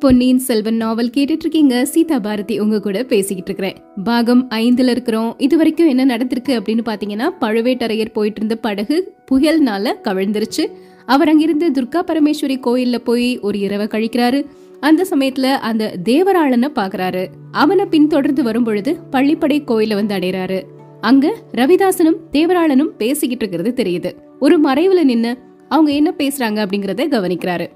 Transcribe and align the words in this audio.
பொன்னியின் 0.00 0.38
செல்வன் 0.38 0.76
நாவல் 0.76 1.10
கேட்டுட்டு 1.16 1.40
இருக்கீங்க 1.40 1.84
சீதா 1.84 2.18
பாரதி 2.18 2.58
உங்க 2.58 2.80
கூட 2.80 3.04
பேசிக்கிட்டு 3.04 3.52
இருக்கிறேன் 3.52 4.04
பாகம் 4.04 4.48
ஐந்துல 4.50 4.88
இருக்கிறோம். 4.88 5.34
இது 5.38 5.56
வரைக்கும் 5.56 5.88
என்ன 5.88 6.16
நடந்திருக்கு 6.16 6.48
அப்படின்னு 6.48 6.80
பாத்தீங்கன்னா 6.84 7.28
பழுவேட்டரையர் 7.40 8.12
போயிட்டு 8.12 8.36
இருந்த 8.36 8.56
படகு 8.56 9.14
புயல்னால 9.30 9.92
கவிழ்ந்துருச்சு. 10.04 10.70
அவர் 11.06 11.28
அங்கிருந்து 11.28 11.70
துர்கா 11.70 12.00
பரமேஸ்வரி 12.06 12.60
கோயில்ல 12.60 12.98
போய் 12.98 13.38
ஒரு 13.38 13.58
இரவை 13.58 13.86
கழிக்கிறாரு. 13.86 14.46
அந்த 14.80 15.06
சமயத்துல 15.10 15.42
அந்த 15.42 15.96
தேவராளனை 16.04 16.70
பாக்குறாரு. 16.74 17.26
அவனை 17.52 17.84
பின்தொடர்ந்து 17.84 18.42
வரும் 18.42 18.64
பொழுது 18.64 18.96
பள்ளிப்படை 19.12 19.62
கோயில 19.66 19.94
வந்து 19.94 20.16
அடைறாரு. 20.16 20.62
அங்க 21.00 21.36
ரவிதாசனும் 21.52 22.16
தேவராளனும் 22.32 22.96
பேசிக்கிட்டு 22.98 23.48
இருக்கிறது 23.48 23.82
தெரியுது. 23.82 24.38
ஒரு 24.40 24.60
மறைவுல 24.60 25.02
நின்னு 25.02 25.38
அவங்க 25.68 25.92
என்ன 25.92 26.14
பேசுறாங்க 26.18 26.66
அப்படிங்கறத 26.66 27.04
கவனிக்கிறாரு. 27.10 27.66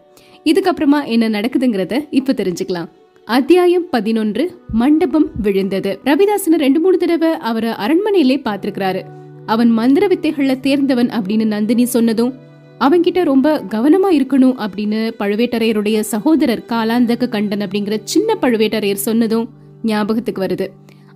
இதுக்கப்புறமா 0.45 1.07
என்ன 1.07 1.29
நடக்குதுங்கிறத 1.29 2.07
இப்ப 2.11 2.33
தெரிஞ்சுக்கலாம். 2.33 2.89
அத்தியாயம் 3.25 3.87
பதினொன்று 3.91 4.61
மண்டபம் 4.73 5.31
விழுந்தது. 5.43 6.01
ரவிதாசன் 6.05 6.57
ரெண்டு 6.57 6.81
மூணு 6.81 6.97
தடவை 6.97 7.31
அவரை 7.31 7.71
அரண்மனையிலே 7.71 8.41
பாத்திருக்கிறாரு 8.45 9.03
அவன் 9.47 9.71
மந்திர 9.71 10.07
வித்தைகள்ல 10.07 10.61
தேர்ந்தவன் 10.61 11.09
அப்படின்னு 11.09 11.45
நந்தினி 11.45 11.85
சொன்னதும் 11.85 12.33
அவன்கிட்ட 12.81 13.25
ரொம்ப 13.25 13.63
கவனமா 13.69 14.11
இருக்கணும் 14.11 14.67
அப்படின்னு 14.67 15.13
பழுவேட்டரையருடைய 15.19 16.01
சகோதரர் 16.01 16.65
காலாந்தக 16.69 17.29
கண்டன் 17.29 17.59
அப்படிங்கிற 17.59 18.01
சின்ன 18.05 18.37
பழுவேட்டரையர் 18.41 19.05
சொன்னதும் 19.09 19.49
ஞாபகத்துக்கு 19.83 20.43
வருது. 20.43 20.67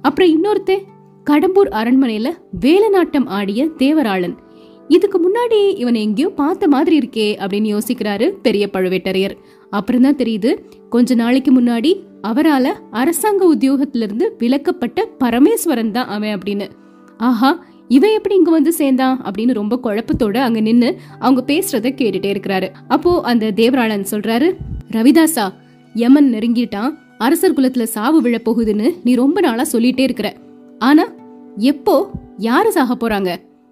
அப்புறம் 0.01 0.33
இன்னொருத்தே 0.35 0.77
கடம்பூர் 1.31 1.71
அரண்மனையில 1.71 2.31
வேலநாட்டம் 2.61 3.27
ஆடிய 3.27 3.69
தேவராளன். 3.79 4.35
இதுக்கு 4.89 5.19
முன்னாடி 5.25 5.61
இவனை 5.77 6.03
எங்கேயோ 6.03 6.29
பார்த்த 6.29 6.69
மாதிரி 6.69 6.99
இருக்கே 6.99 7.29
அப்படின்னு 7.43 7.69
யோசிக்கிறாரு 7.75 8.27
பெரிய 8.47 8.65
பழுவேட்டரையர். 8.73 9.35
அப்புறம் 9.71 10.05
தான் 10.07 10.17
தெரியுது 10.17 10.51
கொஞ்ச 10.89 11.15
நாளைக்கு 11.15 11.51
முன்னாடி 11.61 11.91
அவரால 12.23 12.67
அரசாங்க 12.91 13.43
உத்தியோகத்துல 13.55 14.07
இருந்து 14.07 14.37
விலக்கப்பட்ட 14.39 15.09
பரமேஸ்வரன் 15.25 15.91
தான் 15.91 16.07
அவன் 16.07 16.35
அப்படின்னு. 16.37 16.67
ஆஹா 17.17 17.51
இவன் 17.89 18.15
எப்படி 18.17 18.35
இங்க 18.35 18.51
வந்து 18.51 18.73
சேர்ந்தான் 18.73 19.21
அப்படின்னு 19.25 19.53
ரொம்ப 19.53 19.75
குழப்பத்தோட 19.83 20.37
அங்க 20.37 20.61
நின்னு 20.61 20.89
அவங்க 21.19 21.43
பேசுறத 21.47 21.93
கேட்டுட்டே 22.01 22.31
இருக்கிறாரு. 22.35 22.69
அப்போ 22.89 23.21
அந்த 23.23 23.51
தேவராளன் 23.51 24.11
சொல்றாரு 24.11 24.49
ரவிதாசா 24.91 25.47
யமன் 25.95 26.33
நெருங்கிட்டான் 26.35 26.93
அரசர் 27.19 27.55
குலத்துல 27.55 27.83
சாவு 27.83 28.21
விழ 28.23 28.37
போகுதுன்னு 28.45 28.89
நீ 29.05 29.15
ரொம்ப 29.15 29.41
நாளா 29.41 29.65
சொல்லிட்டே 29.73 30.01
இருக்கிற. 30.01 30.31
ஆனா 30.79 31.05
எப்போ 31.57 31.95
யாரு 32.37 32.73
சாக 32.73 32.95
போறாங்க? 32.95 33.31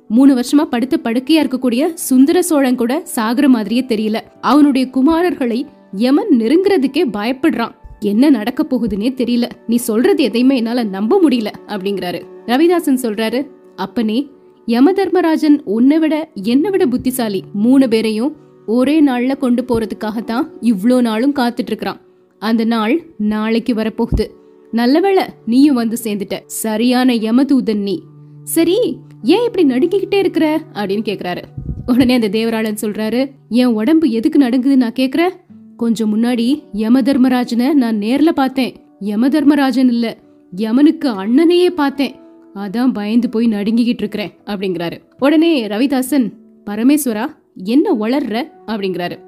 மூணு 0.08 0.32
வருஷமா 0.34 0.64
படுத்த 0.70 0.98
படுக்கையா 1.04 1.40
இருக்கக்கூடிய 1.42 1.92
சுந்தர 1.94 2.42
சோழன் 2.42 2.74
கூட 2.74 3.02
சாகுற 3.14 3.46
மாதிரியே 3.46 3.84
தெரியல. 3.88 4.20
அவனுடைய 4.40 4.88
குமாரர்களை 4.92 5.66
யமன் 5.92 6.32
நெருங்குறதுக்கே 6.38 7.02
பயப்படுறான். 7.12 7.74
என்ன 8.00 8.30
நடக்க 8.30 8.66
போகுதுன்னே 8.70 9.10
தெரியல. 9.20 9.50
நீ 9.66 9.76
சொல்றது 9.76 10.22
எதையுமே 10.22 10.56
என்னால 10.56 10.84
நம்ப 10.84 11.20
முடியல 11.28 11.50
அப்படிங்கிறாரு. 11.66 12.20
ரவிதாசன் 12.46 13.02
சொல்றாரு 13.02 13.40
அப்பனே 13.76 14.18
யம 14.66 14.92
தர்மராஜன் 14.92 15.62
உன்னை 15.64 15.98
விட 15.98 16.14
என்னை 16.42 16.70
விட 16.70 16.86
புத்திசாலி. 16.86 17.42
மூணு 17.52 17.88
பேரையும் 17.88 18.36
ஒரே 18.66 19.04
நாள்ல 19.04 19.36
கொண்டு 19.36 19.62
போறதுக்காகத்தான் 19.62 20.46
இவ்ளோ 20.60 21.00
நாளும் 21.00 21.34
காத்துட்டு 21.34 21.66
இருக்கிறான் 21.66 22.00
அந்த 22.38 22.64
நாள் 22.64 22.94
நாளைக்கு 23.18 23.74
வரப்போகுது. 23.74 24.26
நல்லவேளை 24.70 25.24
நீயும் 25.46 25.74
வந்து 25.74 25.96
சேர்ந்துட்ட. 26.04 26.36
சரியான 26.46 27.14
யமதூதன் 27.14 27.82
நீ. 27.88 28.02
சரி 28.44 28.96
ஏன் 29.22 29.52
இப்படி 29.52 29.66
நடுங்கிக்கிட்டே 29.66 30.18
இருக்கிற? 30.18 30.60
அப்படின்னு 30.74 31.04
கேக்குறாரு. 31.04 31.42
உடனே 31.86 32.14
அந்த 32.14 32.28
தேவராளன் 32.28 32.76
சொல்றாரு 32.80 33.30
என் 33.48 33.66
உடம்பு 33.66 34.10
எதுக்கு 34.10 34.38
நடுங்குது 34.38 34.76
நான் 34.76 34.92
கேக்குறேன்? 34.92 35.28
கொஞ்சம் 35.76 36.16
முன்னாடி 36.16 36.62
யம 36.72 37.02
தர்மராஜனை 37.02 37.72
நான் 37.72 37.96
நேர்ல 37.96 38.28
பார்த்தேன். 38.28 38.76
யம 39.00 39.28
தர்மராஜன் 39.28 39.88
இல்ல 39.88 40.16
யமனுக்கு 40.56 41.08
அண்ணனையே 41.08 41.66
பார்த்தேன். 41.66 42.14
அதான் 42.54 42.92
பயந்து 42.92 43.28
போய் 43.28 43.48
நடுங்கிக்கிட்டு 43.48 43.98
இருக்கிறேன் 43.98 44.30
அப்படிங்கிறாரு. 44.44 45.00
உடனே 45.18 45.66
ரவிதாசன் 45.66 46.32
பரமேஸ்வரா 46.70 47.26
என்ன 47.64 47.92
வளர்ற 47.92 48.50
அப்படிங்கிறாரு. 48.66 49.18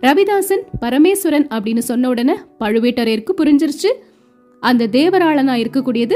ரவிதாசன் 0.00 0.60
பரமேஸ்வரன் 0.80 1.46
அப்படின்னு 1.48 1.78
சொன்ன 1.78 2.08
உடனே 2.08 2.34
பழுவேட்டரையருக்கு 2.60 3.30
புரிஞ்சிருச்சு. 3.36 3.92
அந்த 4.60 4.86
தேவராளனா 4.86 5.64
இருக்கக்கூடியது 5.64 6.14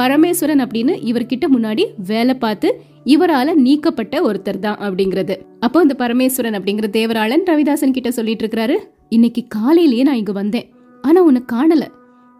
பரமேஸ்வரன் 0.00 0.60
அப்படின்னு 0.60 0.98
இவர்கிட்ட 1.04 1.46
முன்னாடி 1.56 1.84
வேலை 2.06 2.34
பார்த்து 2.34 2.80
இவரால 3.04 3.54
நீக்கப்பட்ட 3.54 4.32
ஒருத்தர் 4.32 4.58
தான் 4.58 4.78
அப்படிங்கிறது. 4.78 5.36
அப்போ 5.60 5.80
அந்த 5.80 5.94
பரமேஸ்வரன் 5.98 6.54
அப்படிங்கிற 6.54 6.84
தேவராளன் 6.92 7.42
ரவிதாசன் 7.46 7.90
கிட்ட 7.90 8.10
சொல்லிட்டு 8.10 8.46
இருக்கிறாரு 8.46 8.76
இன்னைக்கு 9.08 9.44
காலையிலேயே 9.48 10.02
நான் 10.02 10.14
இங்க 10.14 10.32
வந்தேன். 10.32 10.72
ஆனா 11.02 11.22
உன்னை 11.22 11.42
காணல. 11.52 11.86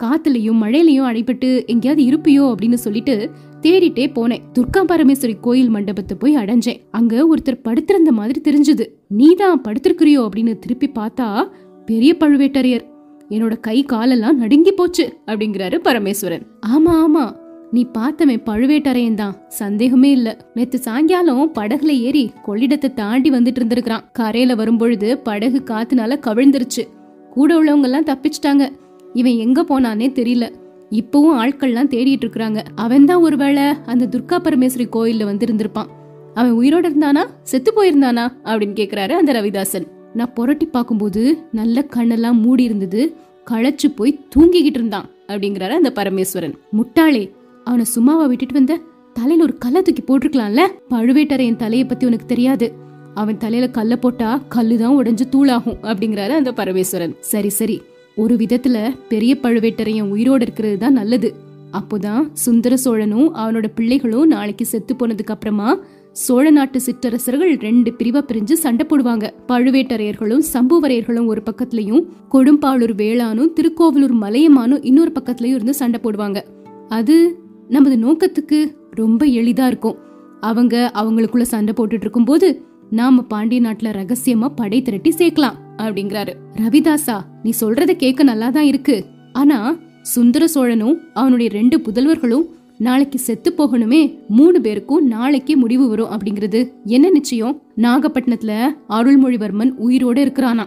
காத்துலயும் 0.02 0.62
மழையிலயும் 0.62 1.06
அடைபட்டு 1.06 1.66
எங்கேயாவது 1.66 2.04
இருப்பியோ? 2.04 2.54
அப்படின்னு 2.54 2.74
சொல்லிட்டு 2.74 3.30
தேடிட்டே 3.62 4.12
போனேன். 4.14 4.38
துர்கா 4.58 4.84
பரமேஸ்வரி 4.88 5.40
கோயில் 5.40 5.68
மண்டபத்தை 5.68 6.16
போய் 6.20 6.36
அடைஞ்சேன். 6.36 6.80
அங்க 6.90 7.34
ஒருத்தர் 7.34 7.62
படுத்திருந்த 7.62 8.12
மாதிரி 8.12 8.40
தெரிஞ்சது. 8.40 8.88
நீதான் 9.08 9.62
படுத்திருக்கிறியோ? 9.62 10.28
அப்படின்னு 10.28 10.58
திருப்பி 10.58 10.90
பார்த்தா 10.94 11.50
பெரிய 11.86 12.16
பழுவேட்டரையர். 12.20 12.88
என்னோட 13.30 13.60
கை 13.60 13.82
காலெல்லாம் 13.82 14.38
நடுங்கி 14.38 14.72
போச்சு. 14.72 15.16
அப்படிங்கிறாரு 15.26 15.78
பரமேஸ்வரன். 15.84 16.46
ஆமா 16.66 17.04
ஆமா. 17.06 17.39
நீ 17.70 17.86
பார்த்தவன் 17.98 18.42
பழுவேட்டரையன் 18.46 19.14
தான். 19.14 19.36
சந்தேகமே 19.48 20.10
இல்ல. 20.10 20.36
நேத்து 20.54 20.78
சாயங்காலம் 20.78 21.52
படகுல 21.54 21.86
ஏறி 21.86 22.30
கொள்ளிடத்தை 22.46 22.94
தாண்டி 22.94 23.30
வந்துட்டு 23.30 23.60
இருந்திருக்கான் 23.60 24.00
கரையில 24.12 24.54
வரும்பொழுது 24.54 25.18
படகு 25.18 25.62
காத்துனால 25.64 26.18
கவிழ்ந்துருச்சு. 26.26 26.88
கூட 27.30 27.62
உள்ளவங்க 27.62 27.82
எல்லாம் 27.82 28.04
தப்பிச்சிட்டாங்க. 28.04 28.68
இவன் 29.12 29.36
எங்க 29.36 29.62
போனானே 29.62 30.08
தெரியல. 30.08 30.52
இப்பவும் 30.90 31.38
ஆட்கள்லாம் 31.42 31.92
தேடிட்டு 31.94 32.22
இருக்கிறாங்க. 32.24 32.64
அவன் 32.74 33.04
தான் 33.04 33.22
ஒருவேளை 33.22 33.62
அந்த 33.62 34.06
துர்கா 34.06 34.38
பரமேஸ்வரி 34.40 34.88
கோயில்ல 34.92 35.24
வந்து 35.24 35.46
இருந்திருப்பான் 35.46 35.86
அவன் 36.34 36.52
உயிரோட 36.52 36.88
இருந்தானா? 36.88 37.26
செத்து 37.42 37.72
போயிருந்தானா? 37.76 38.28
அப்படின்னு 38.44 38.76
கேக்குறாரு 38.80 39.10
அந்த 39.10 39.32
ரவிதாசன். 39.32 39.86
நான் 40.14 40.32
புரட்டி 40.32 40.66
பார்க்கும்போது 40.66 41.38
நல்ல 41.52 41.84
கண்ணெல்லாம் 41.96 42.32
மூடி 42.32 42.62
இருந்தது 42.62 43.16
களைச்சு 43.50 43.88
போய் 43.96 44.20
தூங்கிக்கிட்டு 44.36 44.78
இருந்தான் 44.78 45.08
அப்படிங்கிறாரு 45.28 45.70
அந்த 45.70 45.92
பரமேஸ்வரன். 45.94 46.54
முட்டாளே 46.72 47.30
அவனை 47.64 47.84
சும்மாவா 47.84 48.26
விட்டுட்டு 48.26 48.54
வந்த 48.54 48.80
தலையில 49.12 49.42
ஒரு 49.42 49.58
கல்லை 49.58 49.82
தூக்கி 49.82 50.02
போட்டிருக்கலாம்ல? 50.02 50.60
பழுவேட்டரையன் 50.90 51.56
தலையை 51.56 51.86
பத்தி 51.86 52.06
உனக்கு 52.06 52.26
தெரியாது. 52.26 52.72
அவன் 53.14 53.36
தலையில 53.36 53.70
கல்ல 53.70 53.96
போட்டா 53.96 54.42
கல்லுதான் 54.54 54.96
உடைஞ்சு 55.02 55.20
தூளாகும் 55.30 55.76
அப்படிங்கிறாரு 55.82 56.28
அந்த 56.28 56.52
பரமேஸ்வரன். 56.52 57.16
சரி 57.20 57.48
சரி. 57.48 57.82
ஒரு 58.16 58.34
விதத்துல 58.34 58.94
பெரிய 59.08 59.36
பழுவேட்டரையன் 59.42 60.08
உயிரோடு 60.08 60.42
இருக்கிறது 60.42 60.78
தான் 60.78 60.92
நல்லது. 60.92 61.34
அப்போதான் 61.72 62.28
சுந்தர 62.32 62.76
சோழனும் 62.84 63.28
அவனோட 63.34 63.64
பிள்ளைகளும் 63.74 64.26
நாளைக்கு 64.26 64.66
செத்து 64.66 64.94
போனதுக்கு 64.94 65.26
அப்புறமா 65.26 65.78
சோழ 66.12 66.50
நாட்டு 66.50 66.80
சிற்றரசர்கள் 66.80 67.54
ரெண்டு 67.54 67.90
பிரிவா 67.90 68.24
பிரிஞ்சு 68.26 68.52
சண்டை 68.52 68.86
போடுவாங்க. 68.86 69.30
பழுவேட்டரையர்களும் 69.48 70.42
சம்புவரையர்களும் 70.52 71.26
ஒரு 71.26 71.42
பக்கத்துலயும் 71.50 72.06
கொடும்பாளூர் 72.32 72.94
வேளானும் 72.94 73.52
திருக்கோவிலூர் 73.52 74.14
மலையமானும் 74.20 74.84
இன்னொரு 74.84 75.12
பக்கத்துலயும் 75.20 75.54
இருந்து 75.54 75.74
சண்டை 75.74 76.00
போடுவாங்க. 76.02 76.42
அது 76.88 77.39
நமது 77.70 77.96
நோக்கத்துக்கு 77.96 78.74
ரொம்ப 78.90 79.26
எளிதா 79.26 79.66
இருக்கும். 79.66 79.96
அவங்க 80.40 80.90
அவங்களுக்குள்ள 80.94 81.42
சண்டை 81.42 81.74
போட்டுட்டு 81.76 82.00
இருக்கும்போது 82.00 82.64
நாம 82.90 83.22
பாண்டிய 83.22 83.60
நாட்டுல 83.60 83.92
ரகசியமா 83.92 84.48
படை 84.56 84.82
திரட்டி 84.82 85.10
சேர்க்கலாம் 85.10 85.56
அப்படிங்கிறாரு. 85.76 86.32
ரவிதாசா 86.56 87.20
நீ 87.42 87.50
சொல்றத 87.60 87.92
கேட்க 87.92 88.24
நல்லாதான் 88.24 88.66
இருக்கு. 88.72 89.04
ஆனா 89.32 89.78
சுந்தர 90.02 90.46
சோழனும் 90.54 90.96
அவனுடைய 91.14 91.50
ரெண்டு 91.50 91.78
புதல்வர்களும் 91.78 92.46
நாளைக்கு 92.78 93.18
செத்து 93.18 93.54
போகணுமே 93.58 94.18
மூணு 94.28 94.60
பேருக்கும் 94.60 95.06
நாளைக்கே 95.06 95.56
முடிவு 95.56 95.88
வரும் 95.88 96.08
அப்படிங்கிறது. 96.10 96.72
என்ன 96.84 97.10
நிச்சயம்? 97.10 97.62
நாகப்பட்டினத்துல 97.76 98.68
அருள்மொழிவர்மன் 98.88 99.74
உயிரோட 99.88 100.18
இருக்கிறானா? 100.18 100.66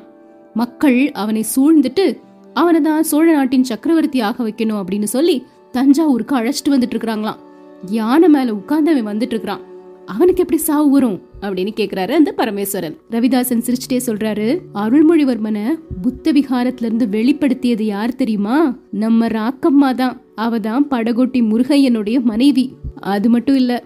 மக்கள் 0.54 1.12
அவனை 1.12 1.46
சூழ்ந்துட்டு 1.56 2.18
அவனை 2.54 2.82
தான் 2.82 3.04
சோழ 3.04 3.32
நாட்டின் 3.32 3.64
சக்கரவர்த்தி 3.64 4.20
ஆக 4.20 4.44
வைக்கணும் 4.44 4.84
அப்படின்னு 4.84 5.04
சொல்லி 5.04 5.44
தஞ்சாவூருக்கு 5.74 6.36
அழைச்சிட்டு 6.38 6.70
வந்துட்டு 6.70 6.96
இருக்காங்களாம் 6.96 7.40
யானை 7.86 8.30
மேல 8.30 8.54
உட்கார்ந்து 8.54 8.92
அவன் 8.92 9.16
வந்துட்டு 9.16 9.32
இருக்கிறான் 9.34 9.60
அவனுக்கு 10.06 10.42
எப்படி 10.42 10.62
சாவு 10.62 10.90
வரும்? 10.90 11.22
அப்படின்னு 11.42 11.74
கேக்குறாரு 11.76 12.12
அந்த 12.12 12.34
பரமேஸ்வரன். 12.38 12.96
ரவிதாசன் 13.12 13.62
சிரிச்சுட்டே 13.66 14.00
சொல்றாரு 14.06 14.48
அருள்மொழிவர்மனை 14.74 15.80
புத்த 16.02 16.32
விகாரத்துல 16.32 16.84
இருந்து 16.84 17.08
வெளிப்படுத்தியது 17.12 17.82
யார் 17.82 18.16
தெரியுமா? 18.16 18.76
நம்ம 18.92 19.28
ராக்கம்மா 19.28 19.94
தான் 19.96 20.22
அவதான் 20.38 20.86
படகோட்டி 20.90 21.42
முருகையனுடைய 21.42 22.22
மனைவி. 22.22 22.74
அது 23.00 23.30
மட்டும் 23.30 23.56
இல்ல 23.56 23.84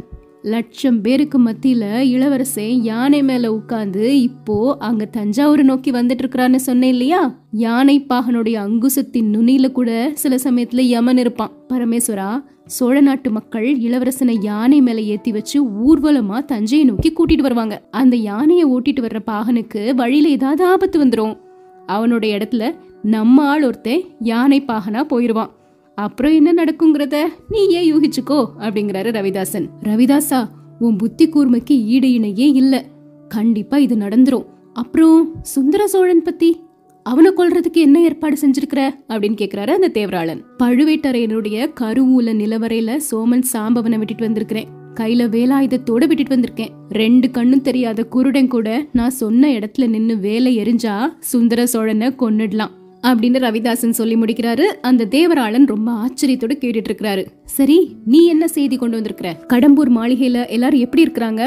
லட்சம் 0.54 1.02
பேருக்கு 1.02 1.38
மத்தியில 1.40 2.00
இளவரசன் 2.00 2.84
யானை 2.84 3.24
மேல 3.24 3.52
உட்காந்து 3.52 4.04
இப்போ 4.28 4.76
அங்க 4.80 5.06
தஞ்சாவூர் 5.06 5.64
நோக்கி 5.64 5.92
வந்துட்டு 5.92 6.24
இருக்கிறான்னு 6.24 6.56
சொன்னேன் 6.56 6.90
இல்லையா? 6.90 7.22
யானை 7.52 8.06
பாகனுடைய 8.10 8.54
அங்குசத்தின் 8.54 9.32
நுனியில 9.34 9.72
கூட 9.72 10.12
சில 10.14 10.36
சமயத்துல 10.36 10.80
யமன் 10.80 11.18
இருப்பான். 11.18 11.52
பரமேஸ்வரா 11.70 12.44
சோழ 12.66 13.02
நாட்டு 13.02 13.32
மக்கள் 13.32 13.68
இளவரசனை 13.78 14.36
யானை 14.42 14.82
மேல 14.82 15.02
ஏத்தி 15.02 15.32
வச்சு 15.32 15.58
ஊர்வலமா 15.88 16.46
தஞ்சையை 16.46 16.88
நோக்கி 16.88 17.12
கூட்டிட்டு 17.12 17.42
வருவாங்க. 17.42 17.82
அந்த 17.92 18.16
யானையை 18.16 18.66
ஓட்டிட்டு 18.66 19.06
வர்ற 19.06 19.20
பாகனுக்கு 19.28 19.96
வழியில 19.96 20.28
ஏதாவது 20.28 20.66
ஆபத்து 20.66 21.06
வந்துடும் 21.06 21.38
அவனுடைய 21.86 22.38
இடத்துல 22.38 22.76
நம்ம 23.02 23.48
ஆள் 23.48 23.64
ஒருத்தன் 23.64 24.04
யானை 24.20 24.64
பாகனா 24.68 25.04
போயிருவான். 25.12 25.52
அப்புறம் 25.98 26.34
என்ன 26.34 26.64
நடக்குங்கிறத 26.64 27.22
நீ 27.50 27.68
ஏன் 27.68 27.94
யூகிச்சுக்கோ 27.94 28.48
அப்படிங்கிறாரு 28.60 29.12
ரவிதாசன். 29.12 29.70
ரவிதாசா 29.82 30.48
உன் 30.80 30.96
புத்தி 30.96 31.30
கூர்மைக்கு 31.30 31.72
ஈடு 31.72 32.08
இணையே 32.08 32.54
இல்ல. 32.54 32.86
கண்டிப்பா 33.28 33.78
இது 33.78 33.96
நடந்துரும். 33.96 34.46
அப்புறம் 34.74 35.36
சுந்தர 35.42 35.88
சோழன் 35.88 36.22
பத்தி 36.22 36.60
அவனை 37.04 37.32
கொல்றதுக்கு 37.32 37.74
என்ன 37.74 38.02
ஏற்பாடு 38.02 38.38
செஞ்சிருக்கிற? 38.42 38.90
அப்படின்னு 39.10 39.38
கேக்குறாரு 39.42 39.70
அந்த 39.70 39.90
தேவராளன். 39.94 40.44
பழுவேட்டரையனுடைய 40.60 41.74
கருவூல 41.80 42.34
நிலவரையில 42.34 42.98
சோமன் 43.12 43.44
சாம்பவனை 43.54 43.98
விட்டுட்டு 43.98 44.24
வந்திருக்கிறேன். 44.24 44.68
கையில 45.00 45.30
வேலாயுதத்தோட 45.30 46.08
விட்டுட்டு 46.08 46.36
வந்திருக்கேன். 46.36 46.70
ரெண்டு 46.90 47.32
கண்ணும் 47.32 47.62
தெரியாத 47.62 48.04
குருடன் 48.04 48.48
கூட 48.48 48.86
நான் 48.94 49.10
சொன்ன 49.10 49.48
இடத்துல 49.48 49.88
நின்னு 49.88 50.18
வேலை 50.18 50.58
எரிஞ்சா 50.58 51.14
சுந்தர 51.20 51.66
சோழனை 51.66 52.08
கொன்னுடலாம். 52.08 52.77
அப்படின்னு 53.04 53.40
ரவிதாசன் 53.46 53.98
சொல்லி 54.00 54.16
முடிக்கிறாரு. 54.16 54.62
அந்த 54.62 55.06
தேவராளன் 55.06 55.66
ரொம்ப 55.66 55.92
ஆச்சரியத்தோட 55.92 56.54
கேட்டுட்டு 56.62 56.90
இருக்கிறாரு 56.90 57.26
சரி 57.44 57.98
நீ 58.06 58.26
என்ன 58.26 58.48
செய்தி 58.48 58.78
கொண்டு 58.78 58.96
வந்திருக்கிற? 58.96 59.30
கடம்பூர் 59.48 59.90
மாளிகையில 59.90 60.48
எல்லாரும் 60.48 60.80
எப்படி 60.80 61.04
இருக்கிறாங்க? 61.04 61.44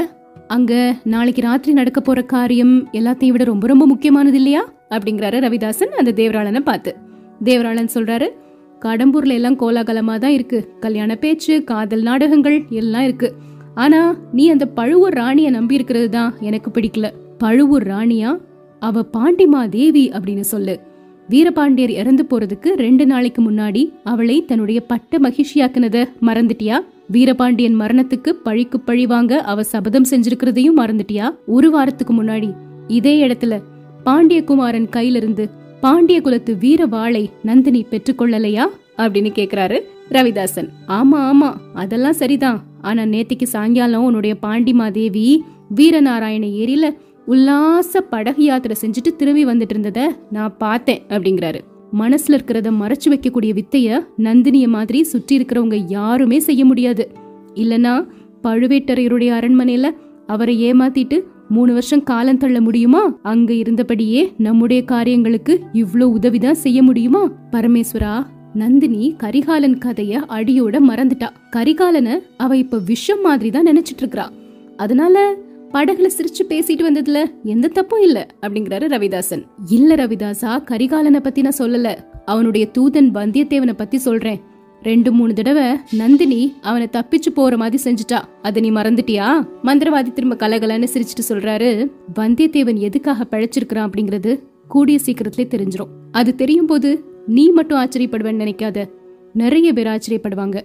அங்க 0.47 0.97
நாளைக்கு 1.05 1.43
ராத்திரி 1.43 1.73
நடக்க 1.73 2.01
போற 2.01 2.23
காரியம் 2.23 2.89
எல்லாத்தையும் 2.93 3.29
விட 3.29 3.45
ரொம்ப 3.45 3.67
ரொம்ப 3.67 3.87
முக்கியமானது 3.87 4.37
இல்லையா? 4.37 4.73
அப்படிங்கிறாரு 4.91 5.39
ரவிதாசன் 5.47 5.99
அந்த 6.01 6.13
தேவராளனை 6.17 6.61
பார்த்து. 6.61 6.95
தேவராளன் 7.45 7.89
சொல்றாரு 7.95 8.29
கடம்பூர்ல 8.81 9.33
எல்லாம் 9.33 9.59
கோலாகலமா 9.59 10.19
தான் 10.19 10.31
இருக்கு. 10.31 10.73
கல்யாண 10.81 11.15
பேச்சு 11.15 11.65
காதல் 11.65 12.03
நாடகங்கள் 12.03 12.65
எல்லாம் 12.69 13.03
இருக்கு. 13.03 13.35
ஆனா 13.75 14.19
நீ 14.33 14.49
அந்த 14.51 14.67
பழுவூர் 14.67 15.13
ராணிய 15.13 15.51
நம்பி 15.51 15.75
இருக்கிறது 15.75 16.09
தான் 16.11 16.35
எனக்கு 16.41 16.71
பிடிக்கல. 16.71 17.11
பழுவூர் 17.39 17.87
ராணியா? 17.87 18.41
அவ 18.81 19.05
பாண்டிமா 19.13 19.69
தேவி 19.69 20.09
அப்படின்னு 20.09 20.41
சொல்லு. 20.41 20.81
வீரபாண்டியர் 21.31 21.89
இறந்து 21.89 22.27
போறதுக்கு 22.31 22.69
ரெண்டு 22.77 23.07
நாளைக்கு 23.07 23.41
முன்னாடி 23.43 23.83
அவளை 24.05 24.45
தன்னுடைய 24.45 24.81
பட்ட 24.81 25.19
மகிழ்ச்சியாக்குனத 25.19 26.09
மறந்துட்டியா? 26.23 26.77
வீரபாண்டியன் 27.07 27.81
மரணத்துக்கு 27.81 28.31
பழிக்கு 28.45 28.81
பழி 28.81 29.07
வாங்க 29.07 29.41
அவ 29.43 29.63
சபதம் 29.63 30.07
செஞ்சிருக்கிறதையும் 30.11 30.77
மறந்துட்டியா? 30.77 31.27
ஒரு 31.47 31.71
வாரத்துக்கு 31.71 32.15
முன்னாடி. 32.15 32.55
இதே 32.89 33.27
இடத்துல 33.27 33.63
பாண்டியகுமாரன் 34.07 34.89
கையிலிருந்து 34.97 35.51
பாண்டிய 35.81 36.21
குலத்து 36.21 36.57
வீர 36.57 36.87
வாளை 36.87 37.31
நந்தினி 37.43 37.87
பெற்றுக்கொள்ளலையா 37.91 38.67
அப்படின்னு 38.97 39.31
கேக்குறாரு 39.39 39.79
ரவிதாசன். 40.11 40.69
ஆமா 40.89 41.19
ஆமா 41.31 41.51
அதெல்லாம் 41.75 42.21
சரிதான். 42.23 42.63
ஆனா 42.81 43.03
நேத்திக்கு 43.03 43.45
சாயங்காலம் 43.45 44.05
உன்னுடைய 44.05 44.37
பாண்டிமாதேவி 44.43 45.39
வீரநாராயண 45.77 46.45
ஏரியில 46.63 46.87
உல்லாச 47.31 48.01
படகு 48.01 48.45
யாத்திரை 48.45 48.77
செஞ்சுட்டு 48.81 49.11
திரும்பி 49.17 49.43
வந்துட்டு 49.47 49.75
இருந்தத 49.75 50.01
நான் 50.31 50.55
பார்த்தேன் 50.59 51.03
அப்படிங்கிறாரு. 51.09 51.61
மனசுல 51.99 52.37
இருக்கிறத 52.37 52.69
மறைச்சு 52.73 53.09
வைக்கக்கூடிய 53.09 53.53
வித்தைய 53.55 53.99
நந்தினிய 54.19 54.67
மாதிரி 54.69 55.01
சுற்றி 55.03 55.35
இருக்கிறவங்க 55.39 55.79
யாருமே 55.89 56.39
செய்ய 56.39 56.65
முடியாது. 56.65 57.05
இல்லனா 57.55 57.95
பழுவேட்டரையருடைய 58.43 59.31
அரண்மனையில 59.39 59.87
அவரை 60.27 60.55
ஏமாத்திட்டு 60.63 61.19
மூணு 61.49 61.73
வருஷம் 61.73 62.03
காலம் 62.03 62.39
தள்ள 62.39 62.61
முடியுமா? 62.61 63.03
அங்க 63.23 63.51
இருந்தபடியே 63.53 64.23
நம்முடைய 64.39 64.81
காரியங்களுக்கு 64.85 65.55
இவ்ளோ 65.73 66.09
உதவிதான் 66.09 66.63
செய்ய 66.65 66.83
முடியுமா? 66.83 67.23
பரமேஸ்வரா 67.53 68.15
நந்தினி 68.55 69.15
கரிகாலன் 69.19 69.79
கதைய 69.79 70.23
அடியோட 70.29 70.77
மறந்துட்டா. 70.81 71.29
கரிகாலனை 71.51 72.17
அவ 72.37 72.57
இப்ப 72.57 72.81
விஷம் 72.87 73.21
மாதிரி 73.21 73.51
தான் 73.51 73.67
நினைச்சிட்டு 73.67 74.05
இருக்கா 74.05 74.27
அதனால 74.77 75.17
படகுல 75.73 76.11
சிரிச்சு 76.19 76.43
பேசிட்டு 76.49 76.85
வந்ததுல 76.89 77.43
எந்த 77.45 77.69
தப்பும் 77.69 78.03
இல்ல 78.03 78.27
அப்படிங்கிறாரு 78.43 78.89
ரவிதாசன். 78.89 79.45
இல்ல 79.67 79.95
ரவிதாசா 79.95 80.63
கரிகாலனை 80.65 81.21
பத்தி 81.21 81.41
நான் 81.41 81.59
சொல்லல. 81.59 81.97
அவனுடைய 82.25 82.71
தூதன் 82.79 83.11
வந்தியத்தேவனை 83.11 83.73
பத்தி 83.73 83.99
சொல்றேன். 83.99 84.41
ரெண்டு 84.83 85.13
மூணு 85.13 85.33
தடவை 85.33 85.77
நந்தினி 85.91 86.55
அவனை 86.61 86.89
தப்பிச்சு 86.93 87.31
போற 87.35 87.57
மாதிரி 87.57 87.83
செஞ்சுட்டா. 87.83 88.23
அத 88.43 88.61
நீ 88.61 88.71
மறந்துட்டியா? 88.71 89.49
மந்திரவாதி 89.65 90.13
திரும்ப 90.13 90.49
கலகலன்னு 90.49 90.87
சிரிச்சிட்டு 90.95 91.25
சொல்றாரு. 91.29 91.91
வந்தியத்தேவன் 92.15 92.77
எதுக்காக 92.77 93.27
பழைச்சிருக்கிறான் 93.31 93.91
அப்படிங்கறது 93.91 94.43
கூடிய 94.69 94.99
சீக்கிரத்திலே 94.99 95.49
தெரிஞ்சிடும் 95.51 95.89
அது 96.13 96.35
தெரியும் 96.35 96.67
போது 96.67 97.05
நீ 97.27 97.51
மட்டும் 97.51 97.79
ஆச்சரியப்படுவேன்னு 97.79 98.43
நினைக்காத. 98.45 98.91
நிறைய 99.33 99.73
பேர் 99.73 99.87
ஆச்சரியப்படுவாங்க. 99.87 100.63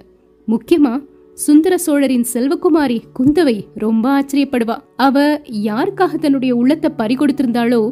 முக்கியமா 0.48 1.06
சுந்தர 1.36 1.78
சோழரின் 1.78 2.26
செல்வகுமாரி 2.34 3.02
குந்தவை 3.20 3.66
ரொம்ப 3.76 4.22
ஆச்சரியப்படுவா. 4.22 4.78
அவ 4.96 5.42
யாருக்காக 5.64 6.14
தன்னுடைய 6.14 6.56
உள்ளத்தை 6.56 6.90
பறி 6.98 7.16
கொடுத்திருந்தாளோ 7.16 7.90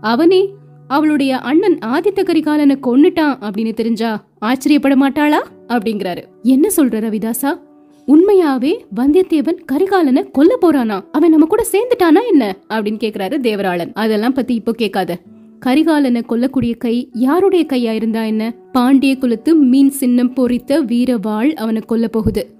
அவனே 0.00 0.54
அவளுடைய 0.88 1.38
அண்ணன் 1.38 1.78
ஆதித்த 1.86 2.22
கரிகாலனை 2.22 2.78
கொன்னுட்டான் 2.82 3.36
அப்படின்னு 3.40 3.74
தெரிஞ்சா 3.74 4.24
ஆச்சரியப்பட 4.38 4.96
மாட்டாளா? 4.96 5.40
அப்படிங்கிறாரு. 5.68 6.24
என்ன 6.42 6.70
சொல்ற 6.76 7.00
ரவிதாசா? 7.06 7.58
உண்மையாவே 8.06 8.78
வந்தியத்தேவன் 8.96 9.58
கரிகாலனை 9.72 10.30
கொல்ல 10.30 10.56
போறானா? 10.62 11.04
அவன் 11.12 11.30
நம்ம 11.30 11.46
கூட 11.46 11.66
சேர்ந்துட்டானா 11.72 12.26
என்ன? 12.30 12.56
அப்படின்னு 12.68 12.98
கேக்குறாரு 12.98 13.38
தேவராளன். 13.38 13.90
அதெல்லாம் 13.94 14.32
பத்தி 14.32 14.54
இப்போ 14.54 14.72
கேட்காத. 14.72 15.18
கரிகாலனை 15.66 16.22
கொல்லக்கூடிய 16.28 16.76
கை 16.76 17.08
யாருடைய 17.12 17.66
கையா 17.68 17.92
இருந்தா 17.92 18.22
என்ன? 18.22 18.54
பாண்டிய 18.72 19.16
குலத்து 19.16 19.54
மீன் 19.54 19.90
சின்னம் 19.90 20.32
பொறித்த 20.32 20.82
வீரவாள் 20.82 21.52
அவனை 21.52 21.82
கொல்ல 21.86 22.08
போகுது. 22.08 22.54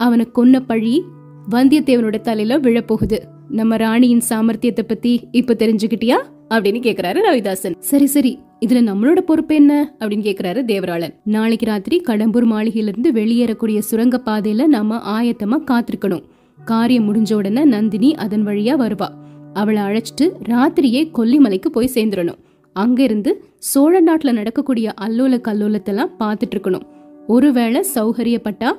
அவனை 0.00 0.28
கொன்ன 0.34 0.60
பழி 0.60 1.04
வந்தியத்தேவனோட 1.50 2.20
தலையில 2.20 2.58
விழப்போகுது. 2.58 3.18
நம்ம 3.48 3.76
ராணியின் 3.76 4.22
சாமர்த்தியத்தை 4.28 4.82
பத்தி 4.82 5.20
இப்ப 5.30 5.54
தெரிஞ்சுக்கிட்டியா? 5.58 6.16
அப்படின்னு 6.50 6.80
கேக்குறாரு 6.80 7.18
ரவிதாசன். 7.30 7.74
சரி 7.78 8.06
சரி 8.06 8.38
இதுல 8.66 8.78
நம்மளோட 8.78 9.20
பொறுப்பு 9.20 9.54
என்ன? 9.54 9.96
அப்படின்னு 9.98 10.22
கேக்குறாரு 10.22 10.62
தேவராளன். 10.64 11.14
நாளைக்கு 11.24 11.66
ராத்திரி 11.66 12.02
கடம்பூர் 12.06 12.44
மாளிகையிலிருந்து 12.44 13.10
வெளியேறக்கூடிய 13.12 13.78
சுரங்க 13.78 14.22
பாதையில 14.24 14.66
நாம 14.66 15.22
ஆயத்தமா 15.22 15.56
காத்திருக்கணும். 15.66 16.22
காரியம் 16.64 17.14
முடிஞ்ச 17.14 17.34
உடனே 17.34 17.64
நந்தினி 17.64 18.14
அதன் 18.14 18.46
வழியா 18.46 18.76
வருவா. 18.78 19.08
அவளை 19.52 19.82
அழைச்சிட்டு 19.82 20.30
ராத்திரியே 20.48 21.10
கொல்லிமலைக்கு 21.14 21.68
போய் 21.68 21.90
சேர்ந்துடணும். 21.94 22.38
அங்கிருந்து 22.72 23.44
சோழ 23.58 24.00
நாட்டுல 24.00 24.32
நடக்கக்கூடிய 24.32 24.94
அல்லோல 25.00 25.40
கல்லோலத்தெல்லாம் 25.48 26.10
பார்த்துட்டு 26.18 26.54
இருக்கணும். 26.56 26.82
ஒருவேளை 27.26 27.84
சௌகரியப்பட்டா 27.94 28.70